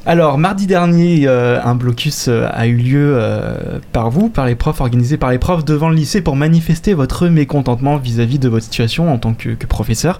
[0.09, 4.55] Alors, mardi dernier, euh, un blocus euh, a eu lieu euh, par vous, par les
[4.55, 8.63] profs, organisé par les profs devant le lycée pour manifester votre mécontentement vis-à-vis de votre
[8.63, 10.19] situation en tant que, professeur.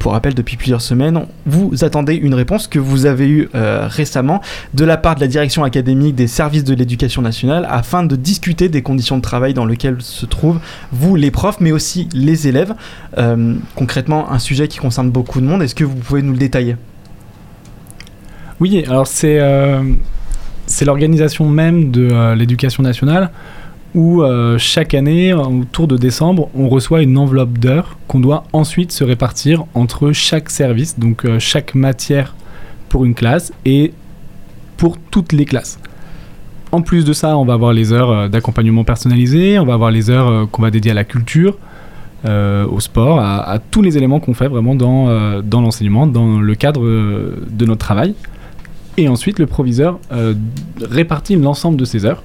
[0.00, 4.40] Pour rappel, depuis plusieurs semaines, vous attendez une réponse que vous avez eue récemment
[4.74, 8.68] de la part de la direction académique des services de l'éducation nationale afin de discuter
[8.68, 10.58] des conditions de travail dans lesquelles se trouvent
[10.90, 12.74] vous, les profs, mais aussi les élèves.
[13.76, 15.62] Concrètement, un sujet qui concerne beaucoup de monde.
[15.62, 16.74] Est-ce que vous pouvez nous le détailler?
[18.62, 19.82] Oui, alors c'est euh,
[20.66, 23.32] c'est l'organisation même de euh, l'éducation nationale
[23.96, 28.92] où euh, chaque année, autour de décembre, on reçoit une enveloppe d'heures qu'on doit ensuite
[28.92, 32.36] se répartir entre chaque service, donc chaque matière
[32.88, 33.92] pour une classe et
[34.76, 35.80] pour toutes les classes.
[36.70, 40.08] En plus de ça, on va avoir les heures d'accompagnement personnalisé, on va avoir les
[40.08, 41.58] heures qu'on va dédier à la culture,
[42.24, 47.66] au sport, à, tous les éléments qu'on fait vraiment dans, l'enseignement, dans le cadre de
[47.66, 48.14] notre travail.
[48.96, 50.34] Et ensuite, le proviseur euh,
[50.80, 52.22] répartit l'ensemble de ces heures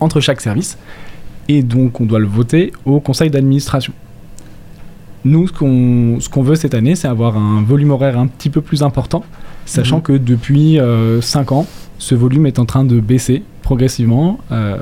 [0.00, 0.76] entre chaque service.
[1.48, 3.92] Et donc, on doit le voter au conseil d'administration.
[5.24, 8.50] Nous, ce qu'on ce qu'on veut cette année, c'est avoir un volume horaire un petit
[8.50, 9.24] peu plus important,
[9.64, 10.02] sachant Mhm.
[10.02, 10.78] que depuis
[11.20, 11.66] 5 ans,
[11.98, 14.38] ce volume est en train de baisser progressivement.
[14.52, 14.76] Euh,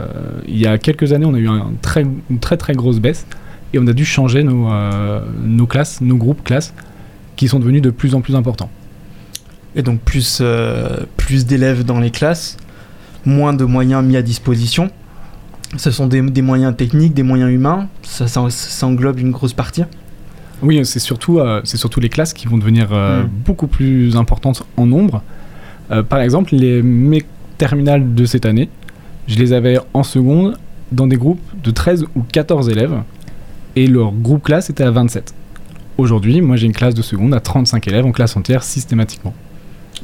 [0.47, 3.27] il y a quelques années, on a eu un très, une très très grosse baisse
[3.73, 6.75] et on a dû changer nos, euh, nos classes, nos groupes classes,
[7.37, 8.69] qui sont devenus de plus en plus importants.
[9.77, 12.57] Et donc plus, euh, plus d'élèves dans les classes,
[13.25, 14.91] moins de moyens mis à disposition.
[15.77, 17.89] Ce sont des, des moyens techniques, des moyens humains.
[18.03, 19.83] Ça, ça- ça englobe une grosse partie.
[20.63, 23.29] Oui, c'est surtout, euh, c'est surtout les classes qui vont devenir euh, Mm.
[23.45, 25.23] beaucoup plus importantes en nombre.
[26.09, 27.23] Par exemple, les, mes
[27.59, 28.71] terminales de cette année,
[29.29, 30.57] je les avais en seconde
[30.93, 33.03] dans des groupes de 13 ou 14 élèves
[33.77, 35.35] et leur groupe classe était à 27.
[35.99, 39.35] Aujourd'hui, moi j'ai une classe de seconde à 35 élèves en classe entière systématiquement.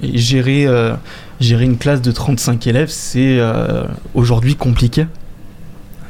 [0.02, 0.94] Et gérer, euh,
[1.40, 3.84] gérer une classe de 35 élèves, c'est euh,
[4.14, 5.06] aujourd'hui compliqué.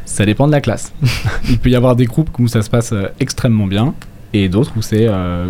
[0.05, 0.93] Ça dépend de la classe.
[1.49, 3.95] Il peut y avoir des groupes où ça se passe euh, extrêmement bien
[4.33, 5.09] et d'autres où c'est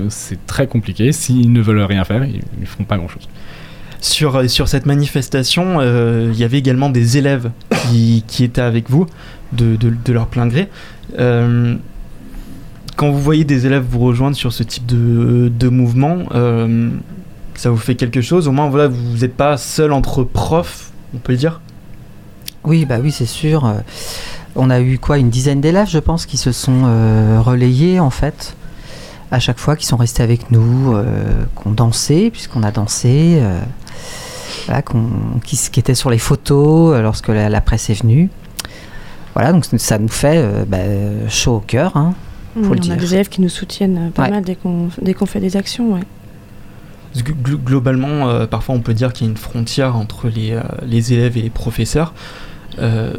[0.08, 1.12] c'est très compliqué.
[1.12, 3.28] S'ils ne veulent rien faire, ils ne feront pas grand-chose.
[4.00, 7.50] Sur, sur cette manifestation, il y avait également des élèves
[7.90, 9.04] qui, qui étaient avec vous
[9.52, 10.70] de, de- de leur plein gré.
[12.96, 16.90] Quand vous voyez des élèves vous rejoindre sur ce type de, de mouvement, euh,
[17.60, 21.18] ça vous fait quelque chose Au moins, voilà, vous n'êtes pas seul entre profs, on
[21.18, 21.60] peut le dire
[22.64, 23.66] Oui, bah oui, c'est sûr.
[23.66, 23.74] Euh,
[24.56, 28.10] On a eu quoi, une dizaine d'élèves, je pense, qui se sont euh, relayés en
[28.10, 28.56] fait,
[29.30, 31.04] à chaque fois, qui sont restés avec nous, euh,
[31.54, 33.60] qu'on dansait, puisqu'on a dansé, euh,
[34.66, 35.08] voilà, qu'on,
[35.44, 38.30] qui, étaient sur les photos lorsque la, la presse est venue.
[39.34, 40.78] Voilà, donc ça nous fait euh, bah,
[41.28, 41.96] chaud au cœur.
[41.96, 42.14] hein.
[42.56, 44.30] Oui, Faut le on a des élèves qui nous soutiennent pas Ouais.
[44.30, 45.92] mal dès qu'on dès qu'on fait des actions.
[45.94, 46.00] ouais.
[47.42, 51.12] Globalement, euh, parfois on peut dire qu'il y a une frontière entre les, euh, les
[51.12, 52.14] élèves et les professeurs.
[52.78, 53.14] Euh,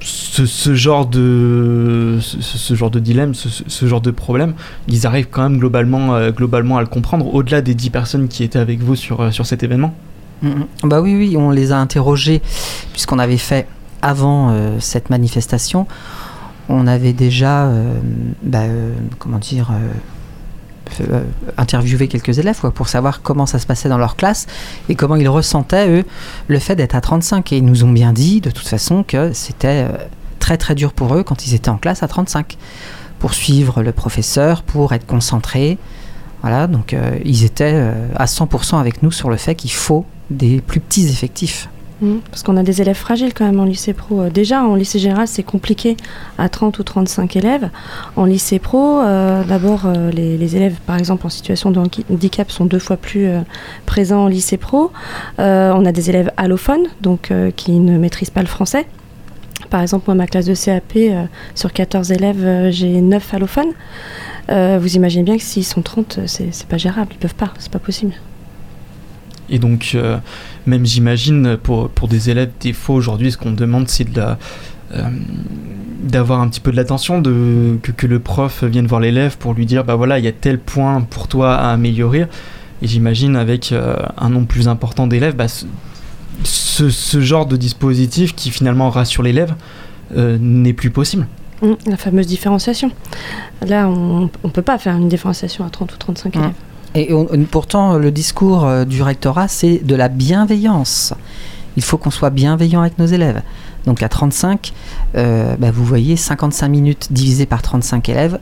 [0.00, 4.54] ce, ce genre de ce, ce genre de dilemme, ce, ce- genre de problème,
[4.88, 8.58] ils arrivent quand même globalement, globalement à le comprendre, au-delà des 10 personnes qui étaient
[8.58, 9.94] avec vous sur, sur cet événement.
[10.42, 10.66] Mhm.
[10.84, 12.42] Bah oui, oui, on les a interrogés,
[12.92, 13.66] puisqu'on avait fait
[14.02, 15.86] avant cette manifestation,
[16.68, 17.70] on avait déjà,
[18.42, 18.64] bah,
[19.18, 19.70] comment dire,
[21.56, 24.46] interviewé quelques élèves pour savoir comment ça se passait dans leur classe
[24.88, 26.04] et comment ils ressentaient, eux,
[26.48, 27.52] le fait d'être à 35.
[27.52, 29.96] Et ils nous ont bien dit, de toute façon, que c'était euh,
[30.38, 32.56] très très dur pour eux quand ils étaient en classe à 35,
[33.18, 35.78] pour suivre le professeur, pour être concentrés.
[36.42, 40.04] Voilà, donc euh, ils étaient euh, à 100% avec nous sur le fait qu'il faut
[40.30, 41.68] des plus petits effectifs.
[42.04, 42.20] Mhm.
[42.30, 44.20] Parce qu'on a des élèves fragiles quand même en lycée pro.
[44.20, 45.96] Euh, Déjà, en lycée général, c'est compliqué
[46.38, 47.70] à 30 ou 35 élèves.
[48.16, 52.66] En lycée pro, euh, d'abord, euh, les, élèves, par exemple, en situation de handicap sont
[52.66, 53.28] deux fois plus
[53.86, 54.92] présents en lycée pro.
[55.38, 58.86] On a des élèves allophones, donc qui ne maîtrisent pas le français.
[59.70, 60.98] Par exemple, moi, ma classe de CAP,
[61.54, 63.72] sur 14 élèves, j'ai 9 allophones.
[64.48, 67.52] Vous imaginez bien que s'ils sont 30, euh, c'est c'est pas gérable, ils peuvent pas,
[67.58, 68.12] c'est pas possible.
[69.50, 70.16] Et donc, euh,
[70.66, 74.38] même j'imagine, pour, pour des élèves, fois aujourd'hui, ce qu'on demande, c'est de la.
[74.94, 75.02] euh,
[76.02, 79.54] d'avoir un petit peu de l'attention, de, que, que le prof vienne voir l'élève pour
[79.54, 82.26] lui dire bah voilà, il y a tel point pour toi à améliorer.
[82.82, 85.64] Et j'imagine, avec euh, un nombre plus important d'élèves, bah, ce-
[86.42, 89.54] ce, ce genre de dispositif qui finalement rassure l'élève
[90.16, 91.26] euh, n'est plus possible.
[91.62, 92.90] Mm, La fameuse différenciation.
[93.66, 96.38] Là, on ne peut pas faire une différenciation à 30 ou 35 Mm.
[96.40, 96.52] élèves.
[96.94, 101.12] Et on- pourtant, le discours euh, du rectorat, c'est de la bienveillance.
[101.76, 103.42] Il faut qu'on soit bienveillant avec nos élèves.
[103.86, 104.72] Donc à 35,
[105.16, 108.38] euh, bah, vous voyez, 55 minutes divisé par 35 élèves,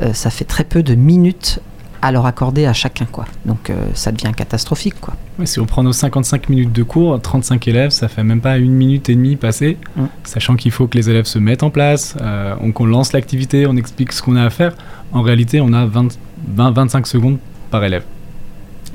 [0.00, 1.58] euh, ça fait très peu de minutes
[2.00, 3.04] à leur accorder à chacun.
[3.04, 3.26] Quoi.
[3.46, 5.00] Donc euh, ça devient catastrophique.
[5.00, 5.14] Quoi.
[5.44, 8.72] Si on prend nos 55 minutes de cours, 35 élèves, ça fait même pas une
[8.72, 10.04] minute et demie passée, Mm.
[10.24, 12.16] sachant qu'il faut que les élèves se mettent en place,
[12.60, 14.74] on- qu'on lance l'activité, on explique ce qu'on a à faire.
[15.12, 16.16] En réalité, on a 20
[16.56, 17.38] 20-25 secondes
[17.72, 18.04] par élève.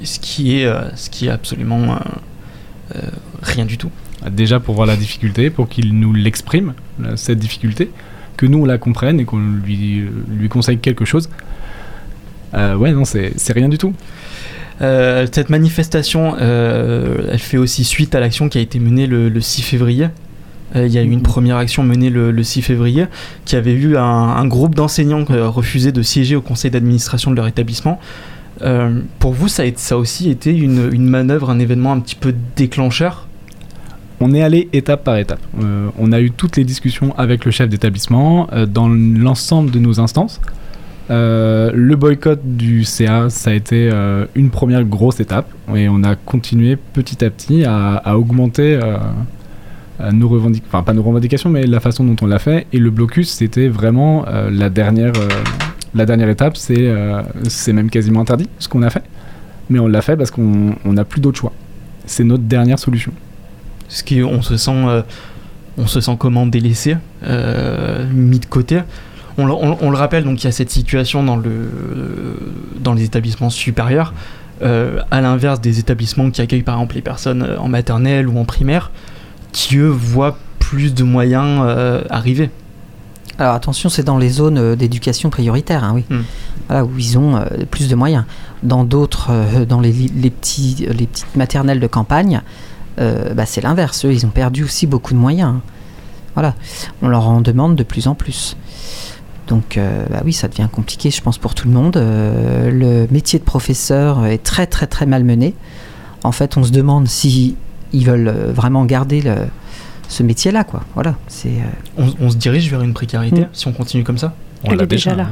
[0.04, 1.98] Ce qui est, euh, ce qui est absolument euh,
[2.96, 3.02] euh,
[3.42, 3.92] rien du tout.
[4.32, 6.74] Déjà pour voir la difficulté, pour qu'il nous l'exprime,
[7.16, 7.92] cette difficulté,
[8.38, 11.30] que nous on la comprenne et qu'on lui, lui conseille quelque chose.
[12.54, 13.94] Euh, ouais, non, c'est rien du tout.
[14.82, 19.30] Euh, cette manifestation, euh, elle fait aussi suite à l'action qui a été menée le,
[19.30, 20.08] le 6 février.
[20.76, 23.06] Il y a eu une première action menée le, le 6 février
[23.46, 27.48] qui avait vu un, un groupe d'enseignants refuser de siéger au conseil d'administration de leur
[27.48, 28.00] établissement.
[28.62, 33.28] Euh, pour vous, ça a, aussi été une, manœuvre, un événement un petit peu déclencheur?
[34.20, 35.40] On est allé étape par étape.
[35.62, 39.80] Euh, on a eu toutes les discussions avec le chef d'établissement euh, dans l'ensemble de
[39.80, 40.42] nos instances.
[41.10, 43.90] Le boycott du CA, ça a été
[44.36, 48.78] une première grosse étape et on a continué petit à petit à, à augmenter
[50.12, 52.68] nos revendications, enfin pas nos revendications, mais la façon dont on l'a fait.
[52.74, 55.14] Et le blocus, c'était vraiment la dernière,
[55.96, 56.58] la dernière étape.
[56.58, 59.04] C'est, euh, c'est même quasiment interdit ce qu'on a fait,
[59.70, 61.54] mais on l'a fait parce qu'on on n'a plus d'autre choix.
[62.06, 63.12] C'est notre dernière solution.
[63.90, 65.02] ce qui on se sent euh,
[65.78, 68.80] on se sent comment délaissé euh, mis de côté
[69.38, 71.70] on, le- on- le rappelle donc il y a cette situation dans le
[72.80, 74.14] dans les établissements supérieurs
[74.62, 78.90] à l'inverse des établissements qui accueillent par exemple les personnes en maternelle ou en primaire
[79.52, 81.62] qui eux voient plus de moyens
[82.10, 82.50] arriver
[83.40, 86.06] Alors attention, c'est dans les zones euh, d'éducation prioritaire, hein, oui.
[86.10, 86.22] Mm.
[86.68, 88.26] Voilà, où ils ont euh, plus de moyens.
[88.64, 92.42] Dans d'autres, euh, dans les, les, petits, les petites maternelles de campagne,
[92.98, 94.06] bah, c'est l'inverse.
[94.06, 95.50] Eux, ils ont perdu aussi beaucoup de moyens.
[95.58, 95.62] hein.
[96.34, 96.54] Voilà,
[97.02, 98.56] on leur en demande de plus en plus.
[99.48, 101.98] Donc euh, bah oui, ça devient compliqué, je pense, pour tout le monde.
[101.98, 105.56] Euh, le métier de professeur est très très très malmené.
[106.24, 107.56] En fait, on se demande si
[107.94, 109.36] ils veulent vraiment garder le,
[110.10, 110.84] ce métier-là, quoi.
[110.94, 111.50] Voilà, c'est...
[111.50, 113.48] euh, on, on se dirige vers une précarité Mm.
[113.54, 114.34] si on continue comme ça?
[114.64, 115.30] On Elle l'a est déjà là.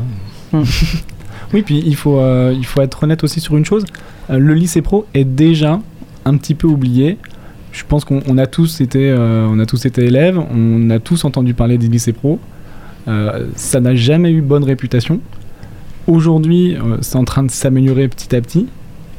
[0.53, 0.63] hein.
[1.53, 3.85] oui, puis il faut, euh, il faut être honnête aussi sur une chose.
[4.29, 5.79] Euh, le lycée pro est déjà
[6.25, 7.17] un petit peu oublié.
[7.71, 10.99] Je pense qu'on on a tous été, euh, on a tous été élèves, on a
[10.99, 12.39] tous entendu parler des lycées pro.
[13.07, 15.19] Euh, ça n'a jamais eu bonne réputation.
[16.07, 18.67] Aujourd'hui, euh, c'est en train de s'améliorer petit à petit,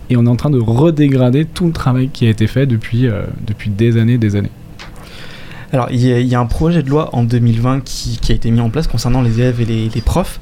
[0.09, 3.07] et on est en train de redégrader tout le travail qui a été fait depuis,
[3.09, 4.51] euh, depuis des années, des années.
[5.73, 8.71] Alors, il y, a- un projet de loi en 2020 qui, a été mis en
[8.71, 10.39] place concernant les élèves et les, profs.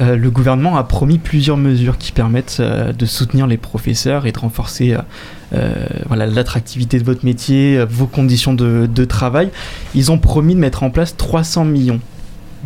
[0.00, 4.32] Euh, le gouvernement a promis plusieurs mesures qui permettent euh, de soutenir les professeurs et
[4.32, 4.96] de renforcer
[5.52, 5.72] euh,
[6.06, 9.50] voilà, l'attractivité de votre métier, vos conditions de, travail.
[9.94, 12.00] Ils ont promis de mettre en place 300 millions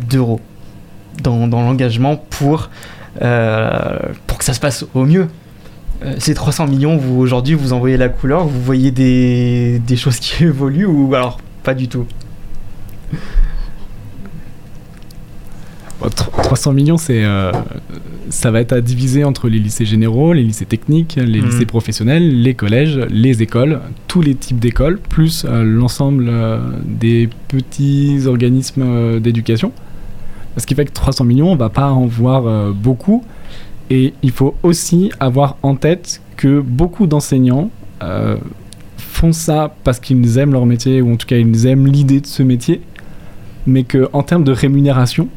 [0.09, 0.39] d'euros
[1.23, 2.69] dans, dans l'engagement pour,
[3.19, 5.27] pour que ça se passe au mieux.
[6.19, 10.19] Ces 300 millions, vous aujourd'hui, vous en voyez la couleur, vous voyez des, des choses
[10.19, 12.05] qui évoluent ou alors pas du tout
[16.01, 17.51] Bon, tr- 300 millions, c'est, euh,
[18.29, 21.45] ça va être à diviser entre les lycées généraux, les lycées techniques, les Mhm.
[21.49, 27.29] lycées professionnels, les collèges, les écoles, tous les types d'écoles, plus euh, l'ensemble euh, des
[27.47, 29.71] petits organismes d'éducation.
[30.57, 33.23] Ce qui fait que 300 millions, on va pas en voir beaucoup.
[33.89, 37.69] Et il faut aussi avoir en tête que beaucoup d'enseignants
[39.03, 42.27] font ça parce qu'ils aiment leur métier, ou en tout cas ils aiment l'idée de
[42.27, 42.81] ce métier,
[43.67, 45.27] mais qu'en termes de rémunération,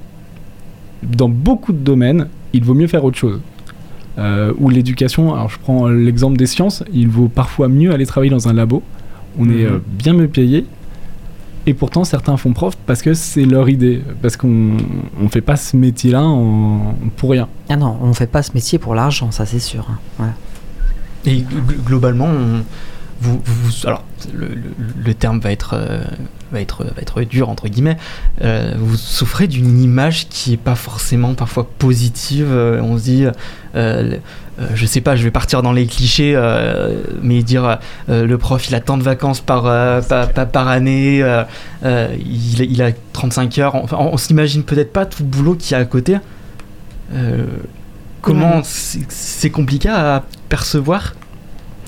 [1.02, 3.40] dans beaucoup de domaines, il vaut mieux faire autre chose.
[4.18, 8.30] Euh, ou l'éducation, alors je prends l'exemple des sciences, il vaut parfois mieux aller travailler
[8.30, 8.82] dans un labo,
[9.38, 9.66] on est Mhm.
[9.66, 10.64] euh, bien mieux payé,
[11.66, 14.78] et pourtant certains font prof parce que c'est leur idée, parce qu'on
[15.22, 17.46] on fait pas ce métier-là en- pour rien.
[17.68, 19.86] Ah non, on fait pas ce métier pour l'argent, ça c'est sûr.
[19.90, 19.98] hein.
[20.16, 20.32] Voilà.
[21.26, 22.62] Et gl- globalement, on-
[23.20, 23.42] vous,
[23.84, 24.54] alors le, le-
[25.04, 26.00] le terme va être, euh,
[26.52, 27.96] va être, va être dur entre guillemets.
[28.42, 32.48] euh, vous souffrez d'une image qui est pas forcément parfois positive.
[32.50, 33.24] euh, on se dit,
[33.74, 36.34] je sais pas, je vais partir dans les clichés,
[37.22, 39.62] mais dire le prof il a tant de vacances par,
[40.08, 41.18] par, par- par année,
[41.84, 43.74] il, il a 35 heures.
[43.74, 46.16] Enfin, on, on s'imagine peut-être pas tout le boulot qu'il y a à côté.
[48.22, 51.14] Comment c'est compliqué à percevoir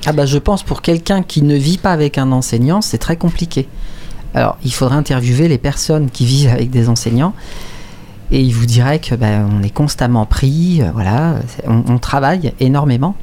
[0.08, 3.16] Ah bah je pense pour quelqu'un qui ne vit pas avec un enseignant, c'est très
[3.16, 3.68] compliqué.
[4.32, 7.34] Alors il faudrait interviewer les personnes qui vivent avec des enseignants
[8.30, 11.34] et ils vous diraient que ben, on est constamment pris, euh, voilà,
[11.66, 13.16] on, on travaille énormément.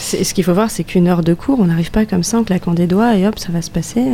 [0.00, 2.44] Ce qu'il faut voir, c'est qu'une heure de cours, on n'arrive pas comme ça en
[2.44, 4.04] claquant des doigts et hop, ça va se passer.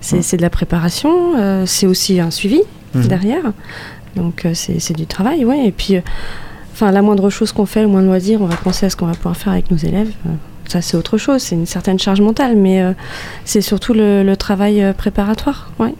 [0.00, 2.60] C'est c'est de la préparation, euh, c'est aussi un suivi
[2.94, 3.08] Mhm.
[3.08, 3.52] derrière.
[4.14, 5.66] Donc euh, c'est du travail, ouais.
[5.66, 5.96] Et puis,
[6.72, 9.06] enfin, la moindre chose qu'on fait, le moindre loisir, on va penser à ce qu'on
[9.06, 10.12] va pouvoir faire avec nos élèves.
[10.66, 12.92] Euh, ça, c'est autre chose, c'est une certaine charge mentale, mais euh,
[13.44, 15.94] c'est surtout le, le travail euh, préparatoire, ouais.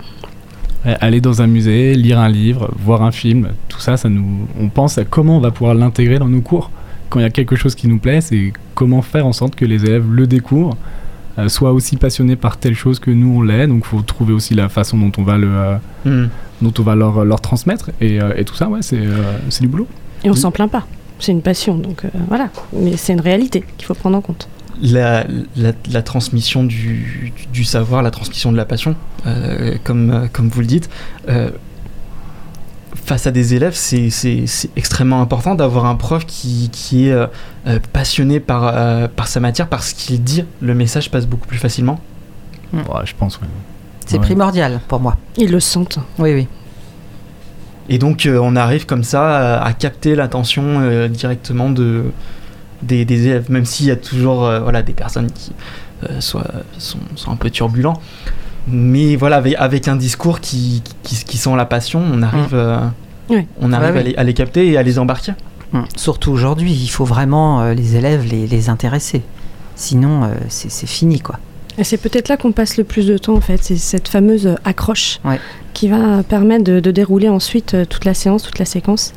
[0.85, 4.47] Ouais, Aller dans un musée, lire un livre, voir un film, tout ça, ça nous,
[4.61, 6.71] on pense à comment on va pouvoir l'intégrer dans nos cours.
[7.09, 9.65] Quand il y a quelque chose qui nous plaît, c'est comment faire en sorte que
[9.65, 10.77] les élèves le découvrent,
[11.39, 13.67] euh, soient aussi passionnés par telle chose que nous on l'est.
[13.67, 16.29] Donc, il faut trouver aussi la façon dont on va le, euh, Hmm.
[16.61, 17.91] dont on va leur, leur transmettre.
[18.01, 19.87] Et, euh, et tout ça, ouais, c'est euh, c'est du boulot.
[20.23, 20.39] Et on Mhm.
[20.39, 20.87] s'en plaint pas.
[21.19, 22.51] C'est une passion, donc euh, voilà.
[22.75, 24.49] Mais c'est une réalité qu'il faut prendre en compte.
[24.83, 25.25] La,
[25.57, 28.97] la, la transmission du, du- du savoir, la transmission de la passion,
[29.27, 30.89] euh, comme, euh, comme vous le dites,
[31.29, 31.51] euh,
[33.07, 37.13] face à des élèves, c'est c'est- c'est extrêmement important d'avoir un prof qui, qui est
[37.13, 37.27] euh,
[37.93, 40.45] passionné par, euh, par sa matière, par ce qu'il dit.
[40.61, 42.01] Le message passe beaucoup plus facilement.
[42.73, 43.39] Ouais, je pense.
[43.41, 43.47] ouais.
[44.07, 44.23] C'est Ouais.
[44.25, 45.17] primordial pour moi.
[45.37, 45.99] Ils le sentent.
[46.19, 46.49] Oui, oui.
[47.89, 52.05] Et donc, euh, on arrive comme ça à, à capter l'attention euh, directement de,
[52.83, 55.53] des, des élèves, même s'il y a toujours euh, voilà, des personnes qui
[56.05, 56.47] euh, soient,
[56.79, 58.01] sont, sont un peu turbulents.
[58.67, 62.79] Mais voilà, avec, avec un discours qui, qui, qui sent la passion, on arrive, euh,
[63.31, 63.47] Ouais.
[63.61, 64.11] on arrive Ouais, à, oui.
[64.11, 65.33] les, à les capter et à les embarquer.
[65.73, 65.85] Hum.
[65.97, 69.23] Surtout aujourd'hui, il faut vraiment euh, les élèves les, les intéresser.
[69.77, 71.39] Sinon, euh, c'est c'est fini, quoi.
[71.77, 74.47] Et c'est peut-être là qu'on passe le plus de temps en fait, c'est cette fameuse
[74.47, 75.41] euh, accroche Ouais.
[75.73, 79.13] qui va permettre de, de dérouler ensuite euh, toute la séance, toute la séquence.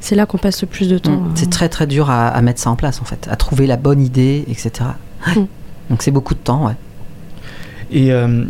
[0.00, 1.12] C'est là qu'on passe le plus de temps.
[1.12, 1.30] Euh.
[1.34, 3.76] C'est très très dur à, à mettre ça en place, en fait, à trouver la
[3.76, 4.70] bonne idée, etc.
[5.36, 5.46] Hum.
[5.90, 6.74] Donc c'est beaucoup de temps, ouais.
[7.90, 8.44] Et euh,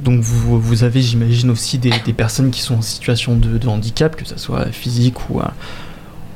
[0.00, 3.66] donc, vous, vous avez, j'imagine, aussi des, des personnes qui sont en situation de, de
[3.68, 5.44] handicap, que ce soit physique ou, euh,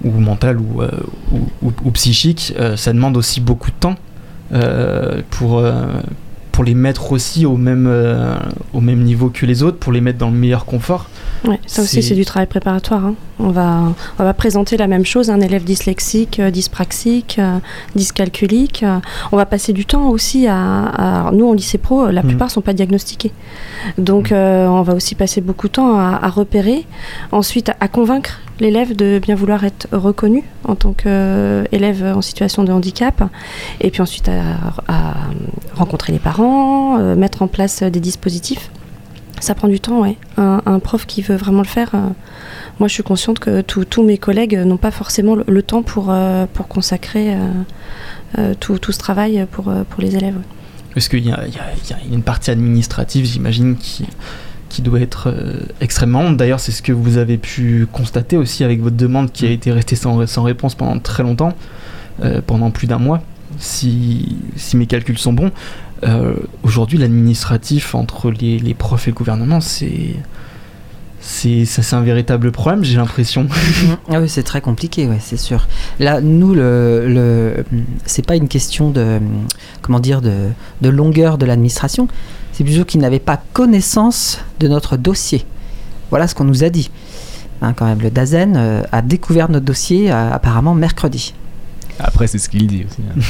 [0.05, 0.91] ou mental ou, euh,
[1.33, 2.55] ou, ou- ou psychique.
[2.59, 3.97] Euh, ça demande aussi beaucoup de temps
[4.53, 6.01] euh, pour, euh,
[6.59, 8.37] pour les mettre aussi au même, euh,
[8.73, 11.07] au même niveau que les autres, pour les mettre dans le meilleur confort.
[11.45, 13.05] Ouais, ça aussi c'est- du travail préparatoire.
[13.07, 13.15] hein.
[13.39, 17.59] On, va, on va présenter la même chose à un élève dyslexique, euh, dyspraxique, euh,
[17.95, 18.85] dyscalculique.
[19.31, 21.31] on va passer du temps aussi à...
[21.33, 22.29] nous en lycée pro, la Mhm.
[22.31, 23.31] plupart sont pas diagnostiqués.
[23.97, 26.87] Donc euh, on va aussi passer beaucoup de temps à, à repérer,
[27.31, 32.65] ensuite à, à convaincre l'élève de bien vouloir être reconnu en tant qu'élève en situation
[32.65, 33.23] de handicap,
[33.81, 35.15] et puis ensuite à,
[35.75, 38.71] rencontrer les parents, euh, mettre en place des dispositifs.
[39.41, 40.17] Ça prend du temps, ouais.
[40.37, 42.09] Un, prof qui veut vraiment le faire, euh,
[42.81, 46.47] moi je suis consciente que tous mes collègues n'ont pas forcément le, temps pour, euh,
[46.53, 47.37] pour consacrer
[48.59, 50.35] tout, tout ce travail pour, pour les élèves.
[50.35, 50.43] ouais.
[50.95, 51.39] Parce qu'il y a
[52.11, 54.05] une partie administrative, j'imagine, qui,
[54.69, 56.37] qui doit être euh, extrêmement longue.
[56.37, 59.73] D'ailleurs, c'est ce que vous avez pu constater aussi avec votre demande qui a été
[59.73, 61.55] restée sans, sans réponse pendant très longtemps,
[62.23, 63.23] euh, pendant plus d'un mois,
[63.59, 65.51] si, si mes calculs sont bons.
[66.05, 70.17] Euh, Aujourd'hui, l'administratif entre les, les profs et le gouvernement, c'est.
[71.21, 73.49] C'est un véritable problème, j'ai l'impression.
[74.09, 75.67] Ah oui, c'est très compliqué, ouais, c'est sûr.
[75.99, 77.65] Là, nous, le, le,
[78.07, 79.19] c'est pas une question de,
[79.83, 80.49] comment dire, de,
[80.81, 82.09] de longueur de l'administration.
[82.59, 85.47] C'est plutôt qu'ils n'avaient pas connaissance de notre dossier.
[86.11, 86.91] Voilà ce qu'on nous a dit.
[87.63, 91.35] Hein, quand même, le DAZEN euh, a découvert notre dossier euh, apparemment mercredi.
[92.01, 93.03] Après, c'est ce qu'il dit aussi.
[93.09, 93.21] hein.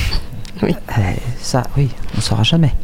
[0.65, 1.13] Euh,
[1.43, 2.75] ça, oui, on ne saura jamais.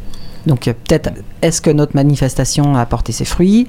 [0.47, 3.67] Donc euh, peut-être, est-ce que notre manifestation a porté ses fruits?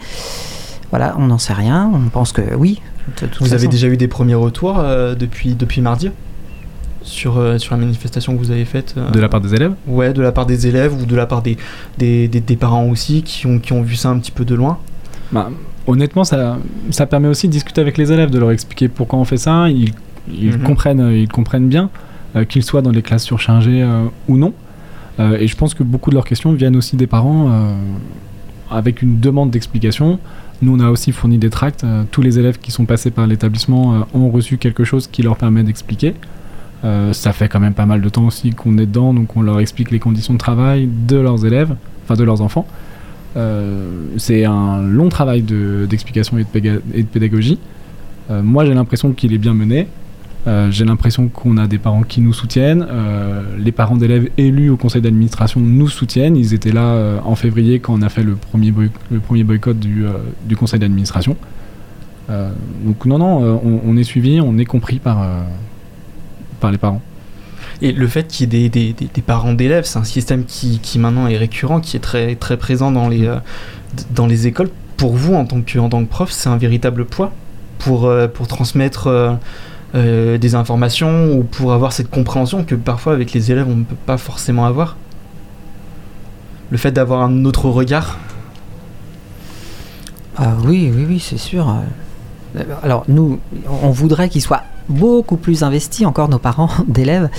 [0.89, 1.89] Voilà, on n'en sait rien.
[1.93, 2.82] On pense que oui.
[3.21, 6.11] de Vous avez déjà eu des premiers retours euh, depuis, depuis mardi?
[7.06, 9.74] Sur, euh, sur la manifestation que vous avez faite euh, De la part des élèves
[9.88, 11.56] Ouais, de la part des élèves ou de la part des,
[11.97, 14.56] des, des- des parents aussi qui ont, qui ont vu ça un petit peu de
[14.56, 14.78] loin.
[15.32, 15.49] Bah,
[15.88, 16.58] honnêtement, ça,
[16.91, 19.70] ça permet aussi de discuter avec les élèves, de leur expliquer pourquoi on fait ça.
[19.70, 19.93] Ils,
[20.32, 20.64] ils Mhm.
[20.64, 21.89] comprennent, ils comprennent bien,
[22.36, 24.53] euh, qu'ils soient dans les classes surchargées euh, ou non.
[25.20, 27.74] Euh, et je pense que beaucoup de leurs questions viennent aussi des parents euh,
[28.72, 30.20] avec une demande d'explication.
[30.62, 31.84] Nous, on a aussi fourni des tracts.
[31.84, 35.22] Euh, tous les élèves qui sont passés par l'établissement euh, ont reçu quelque chose qui
[35.22, 36.14] leur permet d'expliquer.
[36.86, 39.42] Euh, ça fait quand même pas mal de temps aussi qu'on est dedans, donc on
[39.42, 42.68] leur explique les conditions de travail de leurs élèves, enfin de leurs enfants.
[43.38, 47.60] Euh, c'est un long travail de- d'explication et, de pédagogie.
[48.30, 49.88] Euh, moi, j'ai l'impression qu'il est bien mené.
[50.70, 52.86] J'ai l'impression qu'on a des parents qui nous soutiennent.
[53.58, 56.38] Les parents d'élèves élus au conseil d'administration nous soutiennent.
[56.38, 60.06] Ils étaient là en février quand on a fait le premier, boycott du,
[60.56, 61.36] conseil d'administration.
[62.30, 65.26] Donc non, non, on, est suivi, on est compris par,
[66.66, 67.01] par les parents.
[67.82, 70.45] Et le fait qu'il y ait des, des- des- des parents d'élèves, c'est un système
[70.45, 73.38] qui, qui maintenant est récurrent, qui est très, très présent dans les, euh,
[74.16, 74.70] dans les écoles.
[74.97, 77.32] Pour vous, en tant que, en tant que prof, c'est un véritable poids
[77.78, 79.34] pour, euh, pour transmettre euh,
[79.93, 83.84] euh, des informations ou pour avoir cette compréhension que parfois avec les élèves on ne
[83.84, 84.95] peut pas forcément avoir?
[86.72, 88.18] Le fait d'avoir un autre regard?
[90.38, 91.74] Ah oui, oui, oui, c'est sûr.
[92.84, 93.39] Alors nous,
[93.84, 97.30] on voudrait qu'ils soient beaucoup plus investis, encore nos parents d'élèves,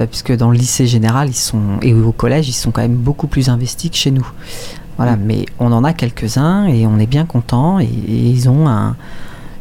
[0.00, 2.96] euh, puisque dans le lycée général, ils sont et au collège, ils sont quand même
[2.96, 4.26] beaucoup plus investis que chez nous.
[4.96, 8.66] Voilà, mais on en a quelques-uns et on est bien content et, et ils ont
[8.66, 8.96] un-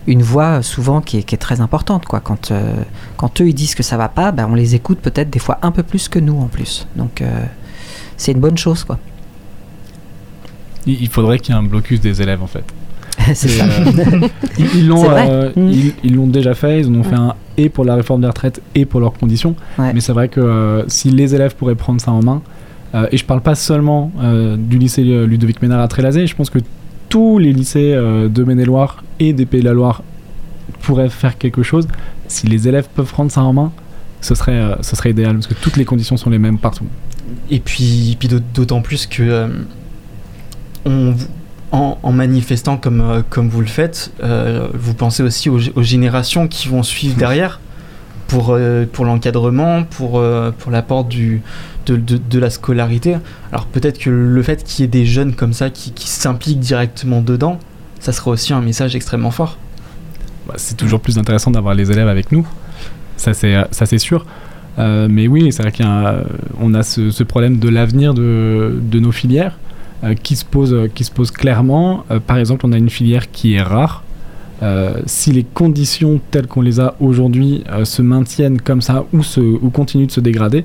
[0.07, 2.05] une voix souvent qui est, qui est très importante.
[2.05, 2.20] Quoi.
[2.20, 2.76] Quand, euh,
[3.18, 5.57] quand eux ils disent que ça va pas, ben, on les écoute peut-être des fois
[5.61, 6.88] un peu plus que nous en plus.
[6.95, 7.43] Donc euh,
[8.16, 8.84] c'est une bonne chose.
[8.84, 8.97] quoi.
[10.86, 12.63] Il faudrait qu'il y ait un blocus des élèves en fait.
[13.34, 13.66] c'est ça.
[13.66, 14.28] euh,
[14.76, 15.70] ils l'ont euh, Mm.
[15.70, 18.28] ils- ils l'ont déjà fait, ils en ont fait un et pour la réforme des
[18.28, 19.55] retraites et pour leurs conditions.
[19.80, 19.93] Ouais.
[19.93, 22.41] Mais c'est vrai que euh, si les élèves pourraient prendre ça en main,
[22.93, 26.49] euh, et je parle pas seulement euh, du lycée Ludovic Ménard à Trélazé, je pense
[26.49, 26.59] que
[27.09, 30.03] tous les lycées euh, de Maine-et-Loire et des Pays de la Loire
[30.82, 31.88] pourraient faire quelque chose.
[32.28, 33.72] Si les élèves peuvent prendre ça en main,
[34.22, 36.86] ce serait, euh, ce serait idéal parce que toutes les conditions sont les mêmes partout.
[37.49, 39.47] Et puis, puis d'aut- d'autant plus que euh,
[40.86, 41.13] on,
[41.72, 45.84] en, manifestant comme, euh, comme vous le faites, euh, vous pensez aussi aux, gé- aux
[45.84, 47.59] générations qui vont suivre derrière
[48.28, 50.24] pour, euh, pour l'encadrement, pour,
[50.57, 51.41] pour l'apport du,
[51.86, 53.18] de, de, la scolarité.
[53.51, 57.22] Alors peut-être que le fait qu'il y ait des jeunes comme ça qui, s'impliquent directement
[57.22, 57.59] dedans,
[57.99, 59.57] ça serait aussi un message extrêmement fort.
[60.47, 62.47] Bah, c'est toujours plus intéressant d'avoir les élèves avec nous.
[63.18, 64.26] Ça, c'est, sûr.
[64.78, 69.57] Mais oui, c'est vrai qu'on a ce, ce problème de l'avenir de, de nos filières
[70.13, 72.05] qui, se pose, euh, qui se pose clairement.
[72.11, 74.03] Euh, par exemple, on a une filière qui est rare.
[74.63, 79.21] Euh, si les conditions telles qu'on les a aujourd'hui euh, se maintiennent comme ça ou,
[79.23, 80.63] se, ou continuent de se dégrader,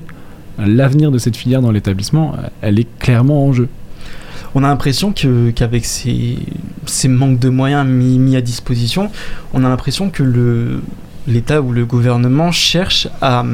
[0.59, 3.67] euh, l'avenir de cette filière dans l'établissement, euh, elle est clairement en jeu.
[4.53, 5.13] On a l'impression
[5.55, 6.37] qu'avec ces,
[6.85, 9.09] ces manques de moyens mis, mis à disposition,
[9.53, 10.23] on a l'impression que
[11.25, 13.45] l'État ou le gouvernement cherche à,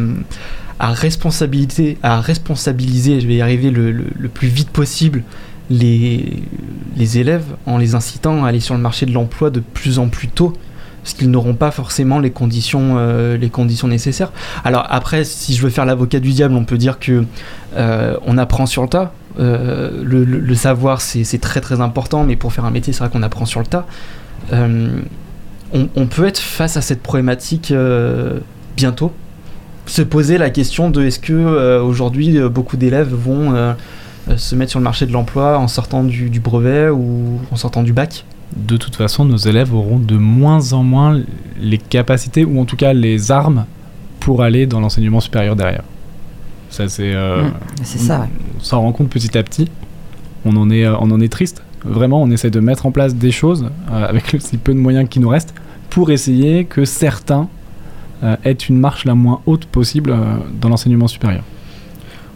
[0.79, 5.23] à, responsabilité, à responsabiliser, je vais y arriver le- le plus vite possible,
[5.69, 10.07] les, élèves en les incitant à aller sur le marché de l'emploi de plus en
[10.07, 10.53] plus tôt
[11.03, 14.33] parce qu'ils n'auront pas forcément les conditions, euh, les conditions nécessaires.
[14.65, 17.23] Alors après, si je veux faire l'avocat du diable, on peut dire que
[17.77, 19.13] euh, on apprend sur le tas.
[19.39, 23.23] Euh, le, savoir, c'est très très important, mais pour faire un métier, c'est vrai qu'on
[23.23, 23.85] apprend sur le tas.
[24.51, 27.73] On, on peut être face à cette problématique
[28.75, 29.13] bientôt.
[29.85, 33.75] Se poser la question de est-ce que aujourd'hui beaucoup d'élèves vont
[34.35, 37.83] se mettre sur le marché de l'emploi en sortant du, du brevet ou en sortant
[37.83, 38.25] du bac
[38.55, 41.19] de toute façon, nos élèves auront de moins en moins
[41.59, 43.65] les capacités, ou en tout cas les armes,
[44.21, 45.83] pour aller dans l'enseignement supérieur derrière.
[46.69, 47.13] Ça, c'est.
[47.13, 47.51] euh, Mm,
[47.83, 48.27] c'est ça, ouais.
[48.57, 49.69] On s'en rend compte petit à petit.
[50.45, 51.61] On en est, euh, on en est triste.
[51.83, 54.79] Vraiment, on essaie de mettre en place des choses, euh, avec le si peu de
[54.79, 55.53] moyens qui nous restent,
[55.89, 57.49] pour essayer que certains
[58.23, 61.43] euh, aient une marche la moins haute possible euh, dans l'enseignement supérieur.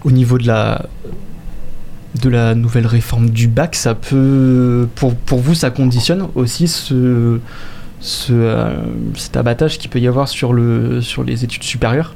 [0.03, 0.85] au niveau de la
[2.19, 7.39] de la nouvelle réforme du bac, ça peut pour, pour vous ça conditionne aussi ce,
[7.99, 8.73] ce euh,
[9.15, 12.15] cet abattage qu'il peut y avoir sur le sur les études supérieures?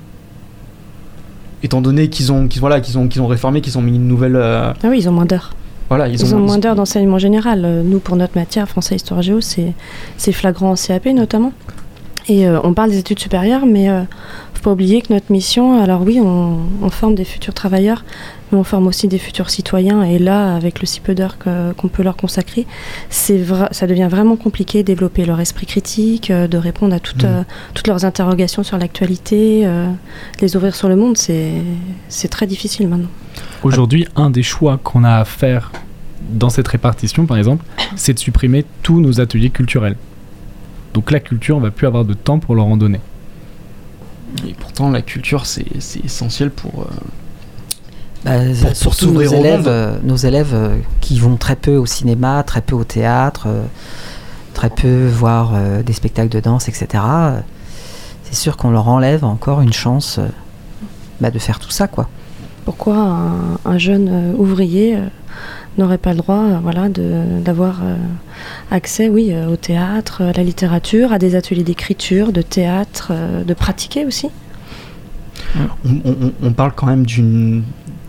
[1.63, 4.07] Étant donné qu'ils ont qu'ils voilà qu'ils ont qu'ils ont réformé, qu'ils ont mis une
[4.07, 5.55] nouvelle euh, Ah oui, ils ont moins d'heures.
[5.89, 7.63] voilà ils, Ils, ont moins d'heures d'enseignement général.
[7.63, 9.73] Euh, Nous, pour notre matière, français, histoire, géo, c'est
[10.17, 11.53] c'est flagrant en CAP notamment.
[12.27, 14.01] Et euh, on parle des études supérieures, mais euh,
[14.53, 18.03] faut pas oublier que notre mission, alors oui, on, on forme des futurs travailleurs,
[18.51, 20.03] mais on forme aussi des futurs citoyens.
[20.03, 22.65] Et là, avec le si peu d'heures qu'on peut leur consacrer,
[23.09, 27.25] c'est ça devient vraiment compliqué de développer leur esprit critique, euh, de répondre à toutes,
[27.25, 27.43] euh,
[27.75, 29.67] toutes leurs interrogations sur l'actualité,
[30.41, 31.17] les ouvrir sur le monde.
[31.17, 33.09] C'est très difficile maintenant.
[33.63, 35.71] Aujourd'hui, un des choix qu'on a à faire
[36.29, 37.63] dans cette répartition, par exemple,
[37.95, 39.95] c'est de supprimer tous nos ateliers culturels.
[40.95, 42.99] Donc la culture, on va plus avoir de temps pour leur en donner.
[44.47, 46.85] Et pourtant la culture c'est c'est essentiel pour euh,
[48.23, 51.85] Bah, Pour- pour surtout nos élèves, euh, nos élèves euh, qui vont très peu au
[51.85, 53.63] cinéma, très peu au théâtre, euh,
[54.55, 56.87] très peu voir euh, des spectacles de danse, etc.
[57.05, 57.39] euh,
[58.23, 60.27] C'est sûr qu'on leur enlève encore une chance euh,
[61.21, 62.09] bah, de faire tout ça, quoi.
[62.65, 65.01] Pourquoi un, un jeune euh, ouvrier euh,
[65.77, 67.81] n'aurait pas le droit euh, voilà, de- d'avoir
[68.71, 73.11] accès oui, au théâtre, à la littérature, à des ateliers d'écriture, de théâtre,
[73.45, 74.29] de pratiquer aussi?
[75.85, 77.63] On, on- on parle quand même d'une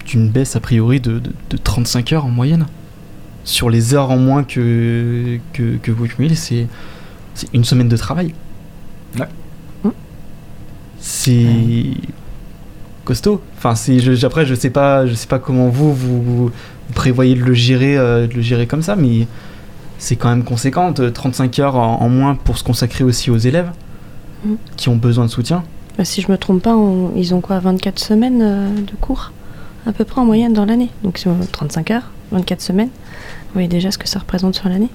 [0.06, 2.66] d'une baisse a priori de, de- de 35 heures en moyenne.
[3.42, 6.68] Sur les heures en moins que, que, que vous cumulez, c'est
[7.34, 8.32] c'est une semaine de travail.
[9.18, 9.26] Ouais.
[11.00, 11.46] C'est.
[13.06, 13.40] Costaud.
[13.56, 16.50] Enfin, je, après, je sais pas, je sais pas comment vous vous, vous
[16.94, 19.26] prévoyez de le gérer, euh, de le gérer comme ça, mais
[19.98, 20.92] c'est quand même conséquent.
[20.98, 23.70] euh, 35 heures en, en moins pour se consacrer aussi aux élèves
[24.44, 24.54] Mm.
[24.76, 25.62] qui ont besoin de soutien.
[25.96, 29.32] Bah, si je me trompe pas, on- ils ont quoi 24 semaines euh, de cours
[29.86, 30.90] à peu près en moyenne dans l'année.
[31.02, 32.88] Donc sur 35 heures, 24 semaines.
[32.88, 34.90] Vous voyez déjà ce que ça représente sur l'année.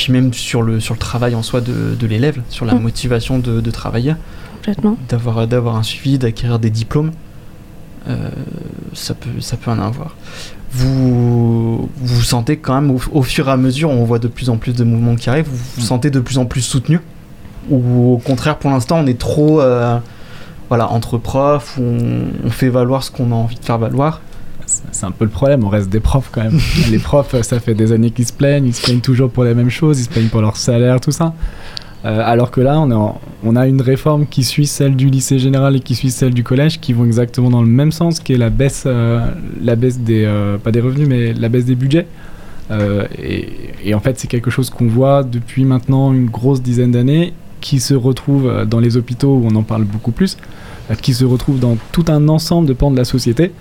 [0.00, 2.72] Et puis même sur le sur le travail en soi de, de l'élève, sur la
[2.74, 2.80] Mm.
[2.80, 4.14] motivation de, de travailler,
[5.10, 7.10] d'avoir d'avoir un suivi, d'acquérir des diplômes,
[8.08, 8.30] euh,
[8.94, 10.16] ça peut ça peut en avoir.
[10.72, 14.48] Vous vous sentez quand même au, au fur et à mesure, on voit de plus
[14.48, 15.48] en plus de mouvements qui arrivent.
[15.50, 17.00] Vous vous sentez de plus en plus soutenu?
[17.68, 19.98] Ou au contraire pour l'instant on est trop euh,
[20.70, 24.22] voilà entre profs, on fait valoir ce qu'on a envie de faire valoir.
[24.92, 26.58] C'est- un peu le problème, on reste des profs quand même.
[26.90, 29.54] les profs, ça fait des années qu'ils se plaignent, ils se plaignent toujours pour les
[29.54, 31.34] mêmes choses, ils se plaignent pour leur salaire, tout ça.
[32.06, 35.10] Euh, alors que là, on, est en- on a une réforme qui suit celle du
[35.10, 38.20] lycée général et qui suit celle du collège, qui vont exactement dans le même sens,
[38.20, 39.20] qui est la baisse, euh,
[39.62, 42.06] la baisse des, euh, pas des revenus, mais la baisse des budgets.
[43.18, 43.48] Et,
[43.84, 47.80] et en fait, c'est quelque chose qu'on voit depuis maintenant une grosse dizaine d'années, qui
[47.80, 50.36] se retrouve dans les hôpitaux où on en parle beaucoup plus,
[51.02, 53.52] qui se retrouve dans tout un ensemble de pans de la société.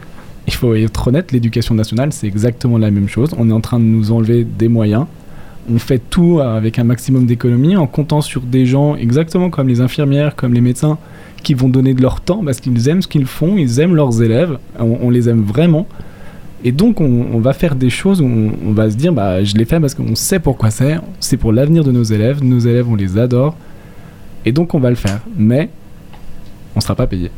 [0.49, 3.35] Il faut être honnête, l'éducation nationale, c'est exactement la même chose.
[3.37, 5.05] On est en train de nous enlever des moyens.
[5.71, 9.79] On fait tout avec un maximum d'économie en comptant sur des gens exactement comme les
[9.79, 10.97] infirmières, comme les médecins,
[11.43, 14.23] qui vont donner de leur temps parce qu'ils aiment ce qu'ils font, ils aiment leurs
[14.23, 15.85] élèves, on, les aime vraiment.
[16.63, 19.53] Et donc on, va faire des choses où on, on va se dire, bah, je
[19.53, 22.89] l'ai fait parce qu'on sait pourquoi c'est, c'est pour l'avenir de nos élèves, nos élèves
[22.89, 23.55] on les adore,
[24.45, 25.19] et donc on va le faire.
[25.37, 25.69] Mais
[26.73, 27.29] on ne sera pas payé.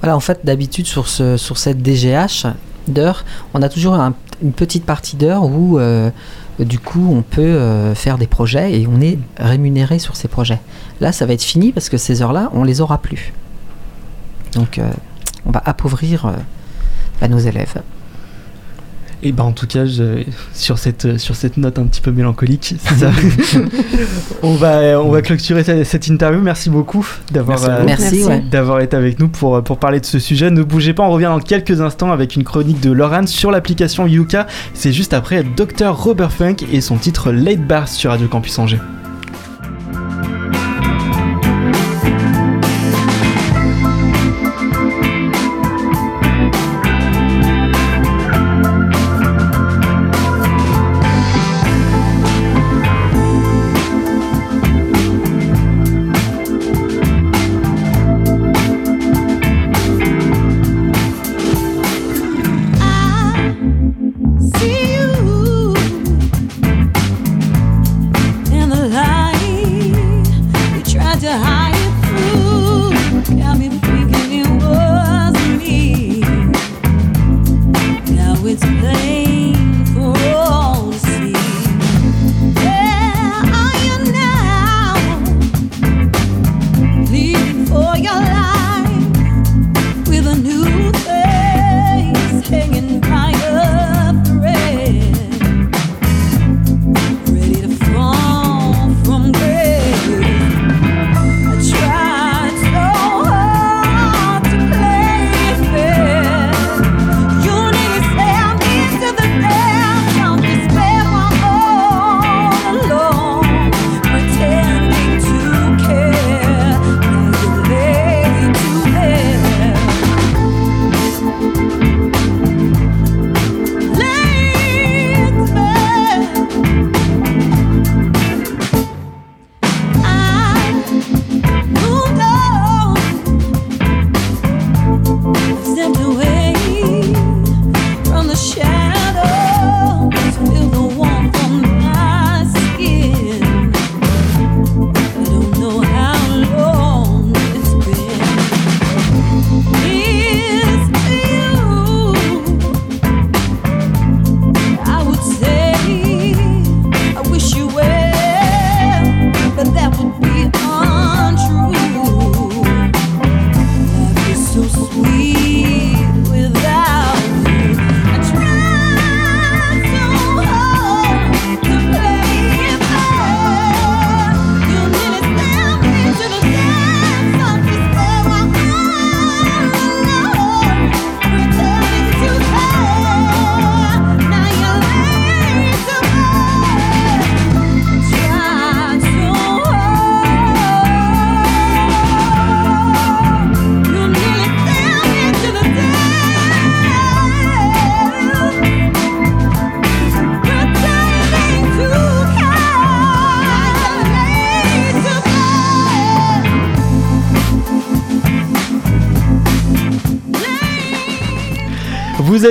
[0.00, 2.46] Voilà, en fait, d'habitude, sur, ce, sur cette DGH
[2.88, 3.24] d'heures,
[3.54, 6.10] on a toujours un- une petite partie d'heures où, euh,
[6.58, 10.60] du coup, on peut euh, faire des projets et on est rémunéré sur ces projets.
[11.00, 13.32] Là, ça va être fini parce que ces heures-là, on les aura plus.
[14.54, 14.90] Donc, euh,
[15.46, 16.32] on va appauvrir
[17.20, 17.74] bah, nos élèves.
[19.22, 22.74] Et ben en tout cas, je- sur cette sur cette note un petit peu mélancolique,
[22.78, 23.10] c'est ça.
[24.42, 26.40] on va on va clôturer cette, interview.
[26.40, 27.86] Merci beaucoup d'avoir euh,
[28.50, 30.50] d'avoir été avec nous pour, pour parler de ce sujet.
[30.50, 34.06] Ne bougez pas, on revient dans quelques instants avec une chronique de Laurent sur l'application
[34.06, 34.46] Yuka.
[34.74, 38.80] C'est juste après Dr Robert Funk et son titre Late Bar sur Radio Campus Angers.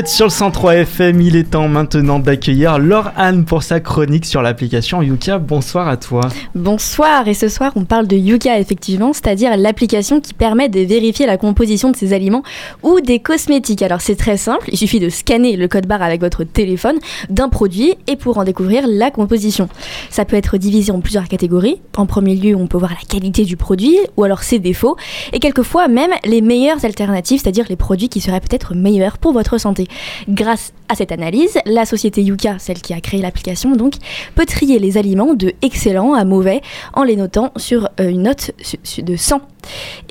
[0.03, 4.41] Sur le 103 FM, il est temps maintenant d'accueillir Laure Anne pour sa chronique sur
[4.41, 5.37] l'application Yuka.
[5.37, 6.27] Bonsoir à toi.
[6.53, 11.25] Bonsoir, et ce soir on parle de Yuka effectivement, c'est-à-dire l'application qui permet de vérifier
[11.25, 12.43] la composition de ses aliments
[12.83, 13.81] ou des cosmétiques.
[13.83, 16.97] Alors c'est très simple, il suffit de scanner le code barre avec votre téléphone
[17.29, 19.69] d'un produit et pour en découvrir la composition.
[20.09, 21.79] Ça peut être divisé en plusieurs catégories.
[21.95, 24.97] En premier lieu, on peut voir la qualité du produit ou alors ses défauts
[25.31, 29.57] et quelquefois même les meilleures alternatives, c'est-à-dire les produits qui seraient peut-être meilleurs pour votre
[29.57, 29.84] santé.
[30.27, 33.95] Grâce à cette analyse, la société Yuka, celle qui a créé l'application, donc,
[34.35, 36.61] peut trier les aliments de excellents à mauvais
[36.93, 38.51] en les notant sur euh, une note
[38.99, 39.41] de 100.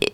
[0.03, 0.14] Et,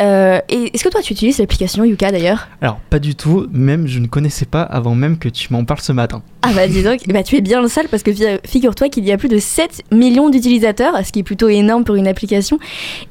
[0.00, 3.86] euh, et est-ce que toi tu utilises l'application Yuka d'ailleurs Alors pas du tout, même
[3.86, 6.22] je ne connaissais pas avant même que tu m'en parles ce matin.
[6.42, 8.10] Ah bah dis donc, bah, tu es bien le seul parce que
[8.44, 11.94] figure-toi qu'il y a plus de 7 millions d'utilisateurs, ce qui est plutôt énorme pour
[11.94, 12.58] une application.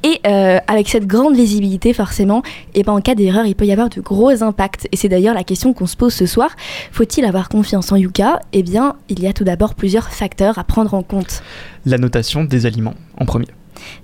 [0.03, 2.41] Et euh, avec cette grande visibilité forcément,
[2.73, 4.87] et ben en cas d'erreur il peut y avoir de gros impacts.
[4.91, 6.49] Et c'est d'ailleurs la question qu'on se pose ce soir.
[6.91, 8.41] Faut-il avoir confiance en Yuka?
[8.51, 11.41] Eh bien il y a tout d'abord plusieurs facteurs à prendre en compte.
[11.85, 13.47] La notation des aliments en premier.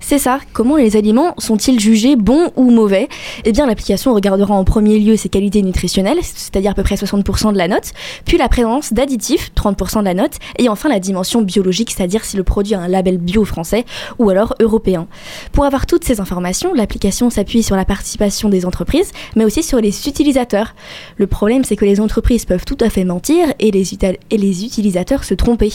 [0.00, 3.08] C'est ça, comment les aliments sont-ils jugés bons ou mauvais?
[3.44, 7.52] Eh bien l'application regardera en premier lieu ses qualités nutritionnelles, c'est-à-dire à peu près 60%
[7.52, 7.92] de la note,
[8.24, 12.36] puis la présence d'additifs, 30% de la note, et enfin la dimension biologique, c'est-à-dire si
[12.36, 13.84] le produit a un label bio français
[14.18, 15.06] ou alors européen.
[15.52, 19.80] Pour avoir toutes ces informations, l'application s'appuie sur la participation des entreprises, mais aussi sur
[19.80, 20.74] les utilisateurs.
[21.16, 25.34] Le problème c'est que les entreprises peuvent tout à fait mentir et les, utilisateurs se
[25.34, 25.72] tromper.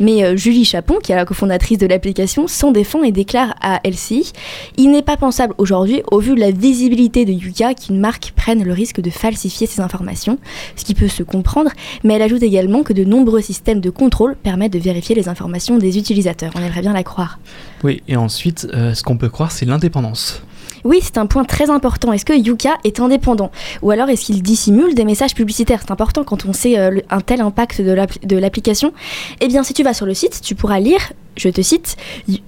[0.00, 3.80] Mais euh, Julie Chapon, qui est la cofondatrice de l'application, s'en défend et déclare à
[3.84, 4.32] LCI,
[4.76, 8.62] il n'est pas pensable aujourd'hui, au vu de la visibilité de Yuka, qu'une marque prenne
[8.62, 10.38] le risque de falsifier ses informations,
[10.76, 11.70] ce qui peut se comprendre,
[12.04, 15.78] mais elle ajoute également que de nombreux systèmes de contrôle permettent de vérifier les informations
[15.78, 16.52] des utilisateurs.
[16.56, 17.38] On aimerait bien la croire.
[17.84, 20.42] Oui, et ensuite, euh, ce qu'on peut croire, c'est l'indépendance.
[20.84, 22.12] Oui, c'est un point très important.
[22.12, 23.50] Est-ce que Yuka est indépendant?
[23.82, 25.80] Ou alors est-ce qu'il dissimule des messages publicitaires?
[25.82, 28.92] C'est important quand on sait euh, un tel impact de l'application.
[29.40, 31.96] Eh bien, si tu vas sur le site, tu pourras lire je te cite,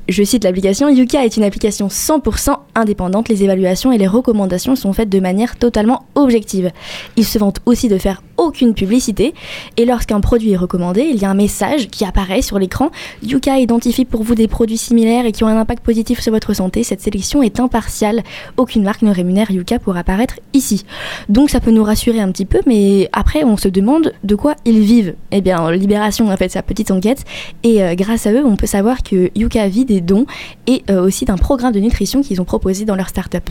[0.09, 4.93] je cite l'application, Yuka est une application 100% indépendante, les évaluations et les recommandations sont
[4.93, 6.71] faites de manière totalement objective.
[7.17, 9.35] Il se vante aussi de faire aucune publicité
[9.77, 12.91] et lorsqu'un produit est recommandé, il y a un message qui apparaît sur l'écran.
[13.23, 16.55] Yuka identifie pour vous des produits similaires et qui ont un impact positif sur votre
[16.55, 16.83] santé.
[16.83, 18.23] Cette sélection est impartiale.
[18.57, 20.85] Aucune marque ne rémunère Yuka pour apparaître ici.
[21.29, 24.55] Donc ça peut nous rassurer un petit peu, mais après on se demande de quoi
[24.65, 25.15] ils vivent.
[25.31, 27.25] Eh bien, Libération a fait sa petite enquête
[27.63, 30.25] et euh, grâce à eux, on peut savoir savoir que Yuka vit des dons
[30.69, 33.43] et euh, aussi d'un programme de nutrition qu'ils ont proposé dans leur start-up.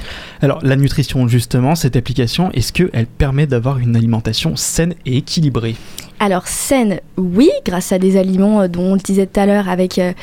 [0.42, 5.76] Alors, la nutrition, justement, cette application, est-ce qu'elle permet d'avoir une alimentation saine et équilibrée?
[6.20, 9.70] Alors saine, oui, grâce à des aliments euh, dont on le disait tout à l'heure
[9.70, 10.14] avec, euh,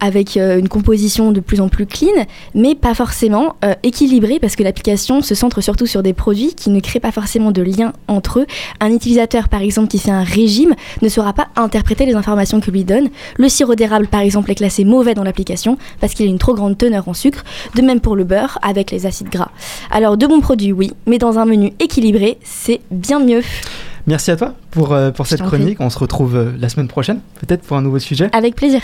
[0.00, 4.62] avec euh, une composition de plus en plus clean, mais pas forcément équilibrée parce que
[4.62, 8.40] l'application se centre surtout sur des produits qui ne créent pas forcément de lien entre
[8.40, 8.46] eux.
[8.80, 12.70] Un utilisateur par exemple qui fait un régime ne saura pas interpréter les informations que
[12.70, 13.08] lui donne.
[13.36, 16.54] Le sirop d'érable par exemple est classé mauvais dans l'application parce qu'il a une trop
[16.54, 17.44] grande teneur en sucre,
[17.74, 19.50] de même pour le beurre avec les acides gras.
[19.90, 23.42] Alors de bons produits oui, mais dans un menu équilibré c'est bien mieux.
[24.06, 25.80] Merci à toi pour, euh, pour cette chronique.
[25.80, 28.30] On se retrouve euh, la semaine prochaine, peut-être pour un nouveau sujet.
[28.32, 28.80] Avec plaisir.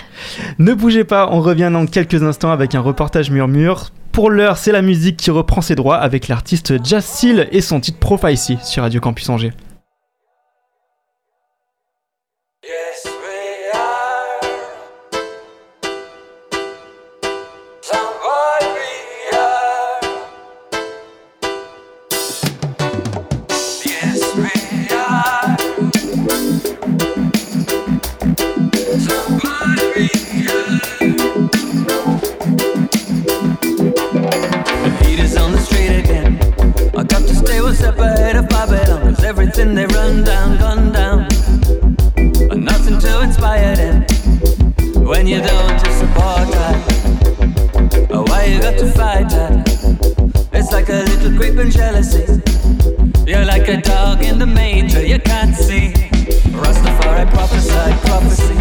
[0.58, 3.90] Ne bougez pas, on revient dans quelques instants avec un reportage murmure.
[4.10, 7.80] Pour l'heure, c'est la musique qui reprend ses droits avec l'artiste Jazz Seal et son
[7.80, 9.52] titre Prophecy sur Radio Campus Angers.
[39.32, 41.20] Everything they run down, gun down.
[42.50, 44.02] And nothing to inspire them
[45.04, 48.08] when you don't to support that.
[48.10, 49.52] Oh, why you got to fight that?
[50.52, 52.42] It's like a little creeping jealousy.
[53.26, 55.92] You're like a dog in the manger, you can't see.
[56.62, 58.58] Rastafari prophesy, prophecy.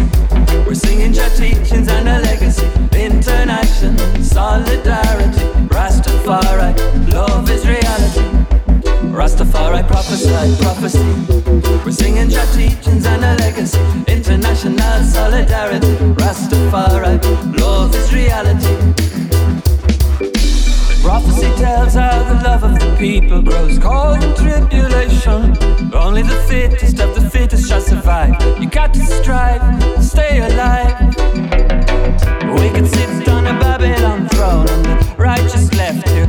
[0.66, 2.66] We're singing your teachings and a legacy.
[2.94, 5.44] International solidarity.
[5.68, 8.41] Rastafari, love is reality.
[9.12, 10.98] Rastafari prophesy, prophecy.
[11.84, 13.78] We're singing your teachings and a legacy.
[14.08, 15.86] International solidarity.
[16.16, 17.20] Rastafari,
[17.60, 18.74] love is reality.
[21.02, 25.58] Prophecy tells how the love of the people grows cold in tribulation.
[25.92, 28.34] Only the fittest of the fittest shall survive.
[28.58, 29.62] You got to strive,
[30.02, 30.96] stay alive.
[32.58, 36.26] We can sit on a Babylon throne, and the righteous left here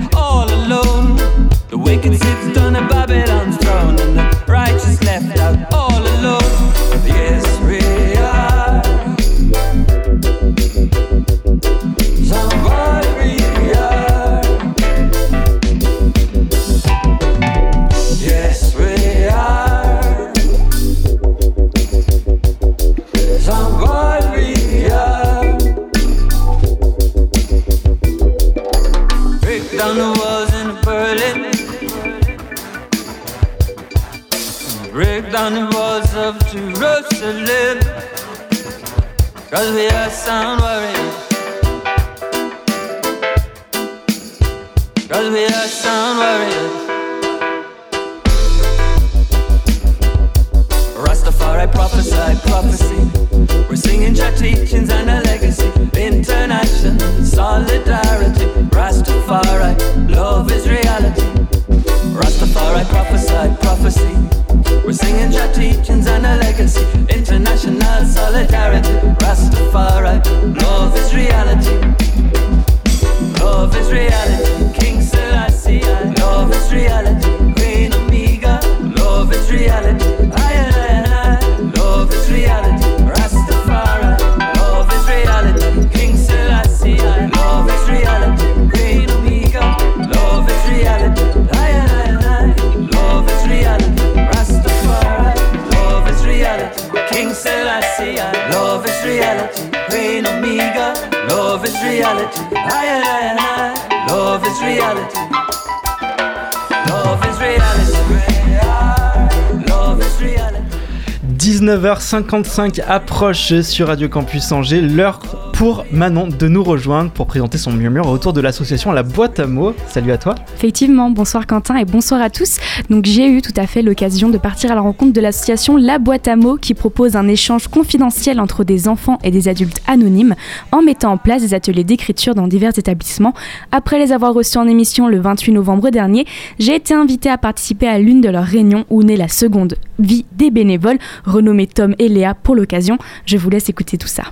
[111.83, 115.19] 19h55 approche sur Radio Campus Angers, l'heure
[115.53, 119.47] pour Manon de nous rejoindre pour présenter son murmure autour de l'association La Boîte à
[119.47, 119.73] mots.
[119.87, 120.35] Salut à toi.
[120.55, 122.57] Effectivement, bonsoir Quentin et bonsoir à tous.
[122.89, 125.99] Donc j'ai eu tout à fait l'occasion de partir à la rencontre de l'association La
[125.99, 130.35] Boîte à mots qui propose un échange confidentiel entre des enfants et des adultes anonymes
[130.71, 133.33] en mettant en place des ateliers d'écriture dans divers établissements.
[133.71, 136.25] Après les avoir reçus en émission le 28 novembre dernier,
[136.59, 140.25] j'ai été invitée à participer à l'une de leurs réunions où naît la seconde vie
[140.35, 142.97] des bénévoles renommés Tom et Léa pour l'occasion.
[143.25, 144.23] Je vous laisse écouter tout ça.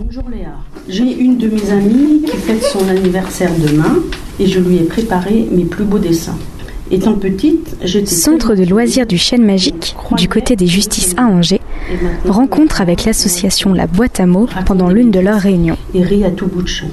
[0.00, 0.52] Bonjour Léa.
[0.88, 3.96] J'ai une de mes amies qui fête son anniversaire demain
[4.38, 6.38] et je lui ai préparé mes plus beaux dessins.
[6.92, 8.06] Étant petite, j'étais.
[8.06, 11.60] Centre de loisirs du Chêne Magique, du côté des Justices à Angers,
[12.24, 15.78] rencontre avec l'association La Boîte à mots pendant l'une de leurs réunions.
[15.94, 16.90] Et rit à tout bout de champ.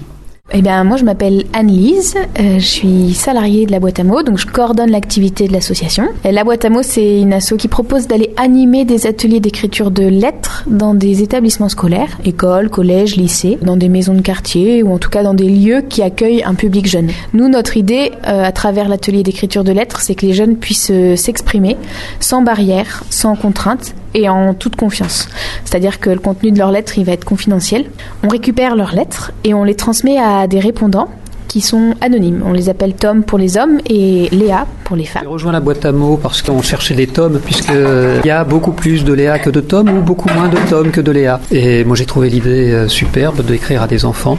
[0.53, 4.21] Eh bien, moi, je m'appelle Anne-Lise, euh, je suis salariée de la boîte à mots,
[4.21, 6.07] donc je coordonne l'activité de l'association.
[6.23, 10.03] La boîte à mots, c'est une asso qui propose d'aller animer des ateliers d'écriture de
[10.03, 14.99] lettres dans des établissements scolaires, écoles, collèges, lycées, dans des maisons de quartier ou en
[14.99, 17.09] tout cas dans des lieux qui accueillent un public jeune.
[17.33, 20.91] Nous, notre idée, euh, à travers l'atelier d'écriture de lettres, c'est que les jeunes puissent
[20.91, 21.75] euh, s'exprimer
[22.19, 25.29] sans barrière, sans contrainte et en toute confiance.
[25.65, 27.85] C'est-à-dire que le contenu de leurs lettres, il va être confidentiel.
[28.23, 31.09] On récupère leurs lettres et on les transmet à des répondants
[31.55, 32.43] qui sont anonymes.
[32.45, 35.21] On les appelle Tom pour les hommes et Léa pour les femmes.
[35.23, 38.73] J'ai rejoint la boîte à mots parce qu'on cherchait des tomes, puisqu'il y a beaucoup
[38.73, 41.39] plus de Léa que de Tom, ou beaucoup moins de Tom que de Léa.
[41.51, 44.37] Et moi j'ai trouvé l'idée euh, superbe d'écrire à des enfants,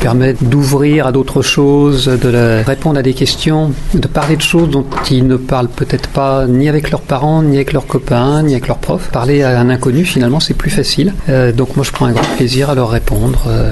[0.00, 4.84] permettre d'ouvrir à d'autres choses, de répondre à des questions, de parler de choses dont
[5.08, 8.66] ils ne parlent peut-être pas ni avec leurs parents, ni avec leurs copains, ni avec
[8.66, 9.08] leurs profs.
[9.12, 11.14] Parler à un inconnu finalement c'est plus facile.
[11.28, 13.44] Euh, donc moi je prends un grand plaisir à leur répondre.
[13.46, 13.70] euh,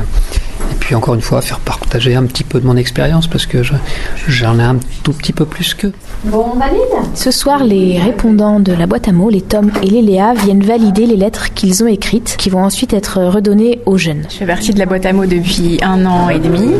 [0.73, 3.63] et puis encore une fois, faire partager un petit peu de mon expérience parce que
[3.63, 3.75] je-
[4.29, 5.93] j'en ai un tout petit peu plus qu'eux.
[6.27, 6.81] Bon, on valide
[7.15, 10.63] Ce soir, les répondants de la boîte à mots, les Tom et les Léa, viennent
[10.63, 14.23] valider les lettres qu'ils ont écrites, qui vont ensuite être redonnées aux jeunes.
[14.31, 16.71] Je fais partie de la boîte à mots depuis un an et demi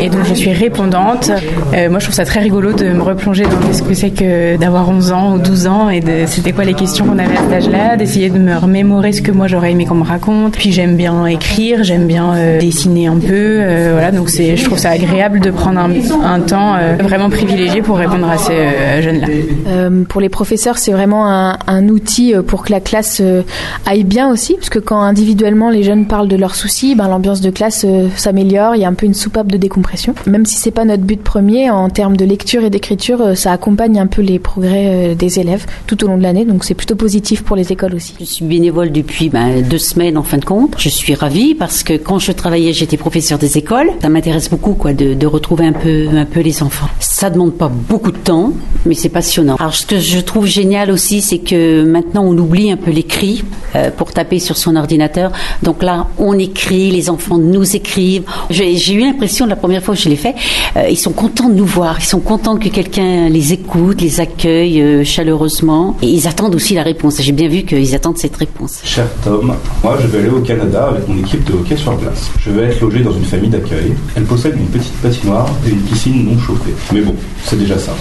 [0.00, 1.30] et donc je suis répondante.
[1.74, 4.56] Euh, moi je trouve ça très rigolo de me replonger dans ce que c'est que
[4.56, 7.42] d'avoir 11 ans ou 12 ans et de c'était quoi les questions qu'on avait à
[7.42, 10.54] cet âge-là, d'essayer de me remémorer ce que moi j'aurais aimé qu'on me raconte.
[10.54, 13.26] Puis j'aime bien écrire, j'aime bien euh, dessiner un peu.
[13.30, 15.90] euh, voilà donc c'est je trouve ça agréable de prendre un,
[16.24, 19.26] un temps euh, vraiment privilégié pour répondre à ces euh, jeunes-là.
[19.68, 23.42] Euh, pour les professeurs, c'est vraiment un, un outil euh, pour que la classe euh,
[23.84, 27.40] aille bien aussi, parce que quand individuellement les jeunes parlent de leurs soucis, ben, l'ambiance
[27.40, 30.14] de classe euh, s'améliore, il y a un peu une soupape de décompression.
[30.26, 33.52] Même si c'est pas notre but premier, en termes de lecture et d'écriture, euh, ça
[33.52, 36.74] accompagne un peu les progrès euh, des élèves tout au long de l'année, donc c'est
[36.74, 38.14] plutôt positif pour les écoles aussi.
[38.20, 40.74] Je suis bénévole depuis ben, deux semaines en fin de compte.
[40.78, 43.90] Je suis ravie parce que quand je travaillais, j'étais professeur des écoles.
[44.02, 46.88] Ça m'intéresse beaucoup quoi, de, de retrouver un peu, un peu les enfants.
[47.00, 48.52] Ça demande pas beaucoup de temps,
[48.84, 49.56] mais c'est passionnant.
[49.56, 53.44] Alors ce que je trouve génial aussi, c'est que maintenant on oublie un peu l'écrit
[53.74, 55.32] euh, pour taper sur son ordinateur.
[55.62, 58.24] Donc là, on écrit, les enfants nous écrivent.
[58.50, 60.34] J'ai eu l'impression la première fois que je l'ai fait,
[60.76, 64.20] euh, ils sont contents de nous voir, ils sont contents que quelqu'un les écoute, les
[64.20, 67.20] accueille euh, chaleureusement, et ils attendent aussi la réponse.
[67.20, 68.80] J'ai bien vu qu'ils attendent cette réponse.
[68.84, 72.30] Cher Tom, moi je vais aller au Canada avec mon équipe de hockey sur glace.
[72.40, 73.94] Je vais être logé dans une famille d'accueil.
[74.16, 76.74] Elle possède une petite patinoire et une piscine non chauffée.
[76.92, 77.14] Mais bon,
[77.44, 77.92] c'est déjà ça.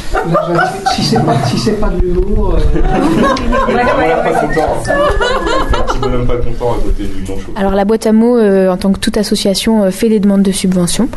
[0.95, 2.55] Si c'est pas, si c'est pas de l'humour.
[2.55, 2.81] euh,
[6.09, 7.37] même pas content à côté du non.
[7.55, 10.43] Alors la boîte à mots, euh, en tant que toute association, euh, fait des demandes
[10.43, 11.09] de subventions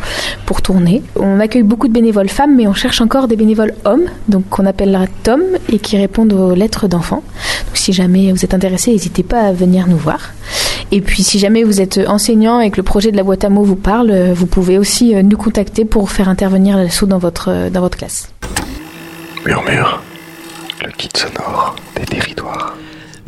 [0.45, 1.03] pour tourner.
[1.15, 4.65] On accueille beaucoup de bénévoles femmes, mais on cherche encore des bénévoles hommes, donc qu'on
[4.65, 7.23] appellera Tom et qui répondent aux lettres d'enfants.
[7.67, 10.19] Donc si jamais vous êtes intéressé, n'hésitez pas à venir nous voir.
[10.91, 13.49] Et puis si jamais vous êtes enseignant et que le projet de la boîte à
[13.49, 17.69] mots vous parle, euh, vous pouvez aussi nous contacter pour faire intervenir l'assaut dans votre,
[17.69, 18.29] dans votre classe.
[19.45, 20.01] Murmure,
[20.83, 22.75] le kit sonore des territoires.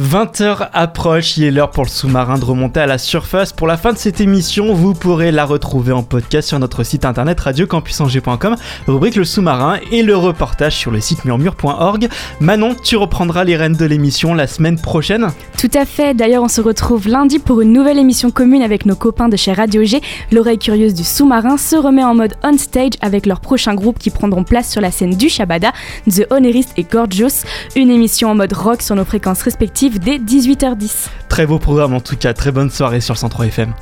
[0.01, 3.53] 20h approche, il est l'heure pour le sous-marin de remonter à la surface.
[3.53, 7.05] Pour la fin de cette émission, vous pourrez la retrouver en podcast sur notre site
[7.05, 8.55] internet radiocampusangers.com,
[8.87, 12.09] rubrique le sous-marin et le reportage sur le site murmure.org.
[12.39, 15.27] Manon, tu reprendras les rênes de l'émission la semaine prochaine?
[15.59, 18.95] Tout à fait, d'ailleurs on se retrouve lundi pour une nouvelle émission commune avec nos
[18.95, 20.01] copains de chez Radio G.
[20.31, 24.09] L'oreille curieuse du sous-marin se remet en mode on stage avec leur prochain groupe qui
[24.09, 25.73] prendront place sur la scène du Shabada,
[26.09, 27.45] The Honorist et Gorgeous.
[27.75, 31.07] Une émission en mode rock sur nos fréquences respectives dès 18h10.
[31.29, 33.73] Très beau programme en tout cas, très bonne soirée sur le 103 FM.